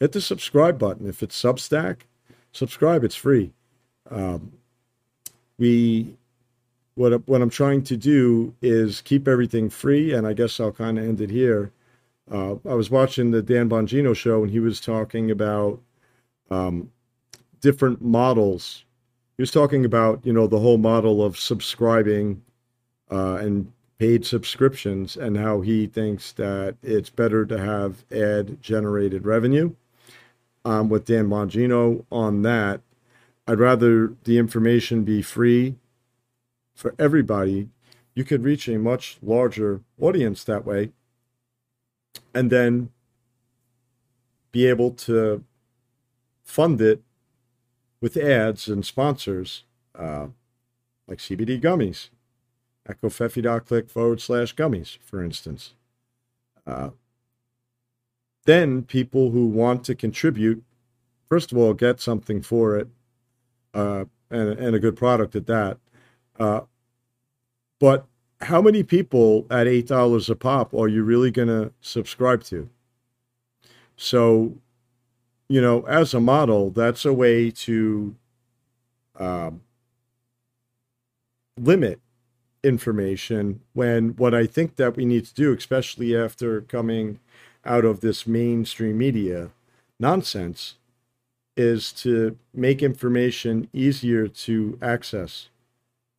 hit 0.00 0.12
the 0.12 0.20
subscribe 0.20 0.78
button. 0.78 1.06
If 1.06 1.22
it's 1.22 1.40
Substack, 1.40 2.02
subscribe. 2.52 3.04
It's 3.04 3.14
free. 3.14 3.52
Um, 4.10 4.52
we 5.58 6.16
what 6.94 7.26
what 7.26 7.40
I'm 7.40 7.50
trying 7.50 7.82
to 7.84 7.96
do 7.96 8.54
is 8.60 9.00
keep 9.00 9.26
everything 9.26 9.70
free, 9.70 10.12
and 10.12 10.26
I 10.26 10.32
guess 10.32 10.60
I'll 10.60 10.72
kind 10.72 10.98
of 10.98 11.04
end 11.04 11.20
it 11.20 11.30
here. 11.30 11.72
Uh, 12.30 12.56
I 12.68 12.74
was 12.74 12.90
watching 12.90 13.30
the 13.30 13.42
Dan 13.42 13.68
Bongino 13.68 14.14
show, 14.14 14.42
and 14.42 14.50
he 14.50 14.60
was 14.60 14.80
talking 14.80 15.30
about 15.30 15.80
um, 16.50 16.90
different 17.60 18.02
models. 18.02 18.84
He 19.36 19.42
was 19.42 19.50
talking 19.50 19.84
about 19.84 20.24
you 20.24 20.32
know 20.32 20.46
the 20.46 20.58
whole 20.58 20.78
model 20.78 21.24
of 21.24 21.38
subscribing 21.38 22.42
uh, 23.10 23.36
and 23.36 23.72
paid 24.02 24.26
subscriptions, 24.26 25.16
and 25.16 25.36
how 25.36 25.60
he 25.60 25.86
thinks 25.86 26.32
that 26.32 26.74
it's 26.82 27.08
better 27.08 27.46
to 27.46 27.56
have 27.56 28.04
ad 28.10 28.60
generated 28.60 29.24
revenue. 29.24 29.72
Um, 30.64 30.88
with 30.88 31.04
Dan 31.04 31.28
Bongino 31.28 32.04
on 32.10 32.42
that, 32.42 32.80
I'd 33.46 33.60
rather 33.60 34.12
the 34.24 34.38
information 34.38 35.04
be 35.04 35.22
free 35.22 35.76
for 36.74 36.96
everybody. 36.98 37.68
You 38.12 38.24
could 38.24 38.42
reach 38.42 38.66
a 38.66 38.76
much 38.76 39.18
larger 39.22 39.82
audience 40.00 40.42
that 40.42 40.66
way 40.66 40.90
and 42.34 42.50
then 42.50 42.90
be 44.50 44.66
able 44.66 44.90
to 45.06 45.44
fund 46.42 46.80
it 46.80 47.02
with 48.00 48.16
ads 48.16 48.66
and 48.66 48.84
sponsors 48.84 49.62
uh, 49.96 50.26
like 51.06 51.18
CBD 51.18 51.62
gummies. 51.62 52.08
covfefe.click 52.88 53.88
forward 53.88 54.20
slash 54.20 54.54
gummies, 54.54 54.98
for 54.98 55.22
instance. 55.22 55.74
Uh, 56.66 56.90
then 58.44 58.82
people 58.82 59.30
who 59.30 59.46
want 59.46 59.84
to 59.84 59.94
contribute, 59.94 60.62
first 61.28 61.52
of 61.52 61.58
all, 61.58 61.74
get 61.74 62.00
something 62.00 62.42
for 62.42 62.76
it 62.76 62.88
uh, 63.74 64.04
and, 64.30 64.50
and 64.58 64.74
a 64.74 64.80
good 64.80 64.96
product 64.96 65.36
at 65.36 65.46
that. 65.46 65.78
Uh, 66.38 66.62
but 67.78 68.06
how 68.40 68.60
many 68.60 68.82
people 68.82 69.46
at 69.50 69.68
eight 69.68 69.86
dollars 69.86 70.28
a 70.28 70.34
pop 70.34 70.74
are 70.74 70.88
you 70.88 71.04
really 71.04 71.30
going 71.30 71.48
to 71.48 71.72
subscribe 71.80 72.42
to? 72.44 72.68
So, 73.96 74.56
you 75.48 75.60
know, 75.60 75.82
as 75.82 76.14
a 76.14 76.20
model, 76.20 76.70
that's 76.70 77.04
a 77.04 77.12
way 77.12 77.50
to 77.50 78.16
um, 79.18 79.60
limit 81.56 82.00
information. 82.62 83.60
When 83.72 84.10
what 84.10 84.34
I 84.34 84.46
think 84.46 84.76
that 84.76 84.96
we 84.96 85.04
need 85.04 85.26
to 85.26 85.34
do, 85.34 85.52
especially 85.52 86.16
after 86.16 86.60
coming 86.62 87.18
out 87.64 87.84
of 87.84 88.00
this 88.00 88.26
mainstream 88.26 88.98
media 88.98 89.50
nonsense, 89.98 90.76
is 91.56 91.92
to 91.92 92.36
make 92.54 92.82
information 92.82 93.68
easier 93.72 94.26
to 94.26 94.78
access, 94.80 95.48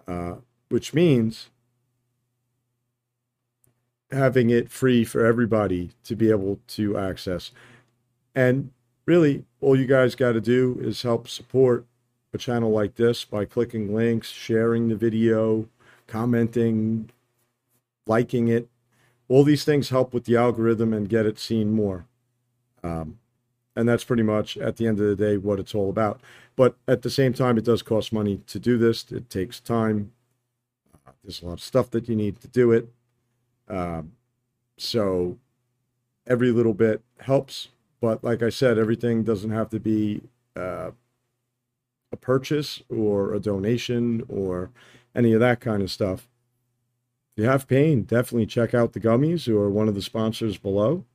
uh, 0.07 0.35
which 0.69 0.93
means 0.93 1.49
having 4.11 4.49
it 4.49 4.69
free 4.69 5.03
for 5.03 5.25
everybody 5.25 5.89
to 6.03 6.15
be 6.15 6.29
able 6.29 6.59
to 6.67 6.97
access. 6.97 7.51
And 8.35 8.71
really, 9.05 9.45
all 9.59 9.77
you 9.77 9.87
guys 9.87 10.15
got 10.15 10.33
to 10.33 10.41
do 10.41 10.77
is 10.81 11.01
help 11.01 11.27
support 11.27 11.85
a 12.33 12.37
channel 12.37 12.71
like 12.71 12.95
this 12.95 13.25
by 13.25 13.45
clicking 13.45 13.93
links, 13.93 14.29
sharing 14.29 14.87
the 14.87 14.95
video, 14.95 15.67
commenting, 16.14 17.09
liking 18.05 18.47
it. 18.47 18.70
All 19.28 19.43
these 19.43 19.66
things 19.66 19.89
help 19.89 20.14
with 20.14 20.26
the 20.26 20.36
algorithm 20.36 20.93
and 20.93 21.09
get 21.09 21.26
it 21.26 21.39
seen 21.39 21.72
more. 21.72 22.05
Um, 22.84 23.18
and 23.76 23.89
that's 23.89 24.03
pretty 24.03 24.22
much 24.22 24.55
at 24.57 24.78
the 24.78 24.86
end 24.86 24.99
of 24.99 25.07
the 25.07 25.16
day 25.16 25.38
what 25.38 25.59
it's 25.59 25.74
all 25.74 25.89
about. 25.89 26.22
But 26.55 26.76
at 26.88 27.01
the 27.01 27.09
same 27.09 27.34
time, 27.34 27.57
it 27.57 27.66
does 27.66 27.82
cost 27.82 28.14
money 28.14 28.41
to 28.45 28.59
do 28.59 28.78
this. 28.78 29.11
It 29.11 29.28
takes 29.32 29.59
time. 29.59 30.11
Uh, 31.07 31.14
there's 31.24 31.41
a 31.41 31.47
lot 31.47 31.53
of 31.53 31.61
stuff 31.61 31.89
that 31.89 32.07
you 32.07 32.16
need 32.16 32.39
to 32.41 32.47
do 32.47 32.72
it. 32.72 32.89
Um, 33.68 34.11
so 34.78 35.39
every 36.28 36.51
little 36.51 36.76
bit 36.76 37.01
helps. 37.22 37.70
But 38.01 38.24
like 38.24 38.43
I 38.43 38.49
said, 38.49 38.78
everything 38.78 39.24
doesn't 39.24 39.49
have 39.49 39.72
to 39.72 39.80
be 39.80 40.22
uh, 40.55 40.91
a 42.11 42.18
purchase 42.18 42.84
or 42.88 43.34
a 43.34 43.39
donation 43.39 44.24
or 44.30 44.70
any 45.16 45.34
of 45.34 45.39
that 45.39 45.59
kind 45.59 45.82
of 45.82 45.91
stuff. 45.91 46.28
If 47.32 47.43
you 47.43 47.49
have 47.49 47.68
pain, 47.68 48.03
definitely 48.03 48.45
check 48.45 48.74
out 48.74 48.93
the 48.93 48.99
gummies 48.99 49.45
who 49.45 49.57
are 49.57 49.70
one 49.70 49.88
of 49.88 49.95
the 49.95 50.01
sponsors 50.01 50.57
below. 50.57 51.05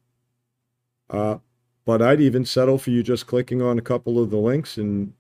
Uh, 1.09 1.39
but 1.85 2.03
I'd 2.03 2.21
even 2.21 2.45
settle 2.45 2.77
for 2.77 2.91
you 2.91 3.03
just 3.03 3.27
clicking 3.27 3.63
on 3.63 3.79
a 3.79 3.83
couple 3.83 4.23
of 4.23 4.31
the 4.31 4.37
links 4.37 4.77
and 4.77 5.15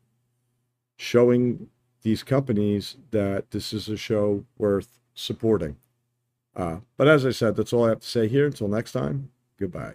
showing 0.96 1.68
these 2.02 2.22
companies 2.22 2.96
that 3.10 3.52
this 3.52 3.72
is 3.72 3.88
a 3.88 3.96
show 3.96 4.44
worth 4.58 4.98
supporting. 5.14 5.76
Uh, 6.54 6.78
but 6.96 7.08
as 7.08 7.24
I 7.24 7.30
said, 7.30 7.56
that's 7.56 7.72
all 7.72 7.86
I 7.86 7.90
have 7.90 8.00
to 8.00 8.06
say 8.06 8.28
here. 8.28 8.46
Until 8.46 8.68
next 8.68 8.92
time, 8.92 9.30
goodbye. 9.58 9.94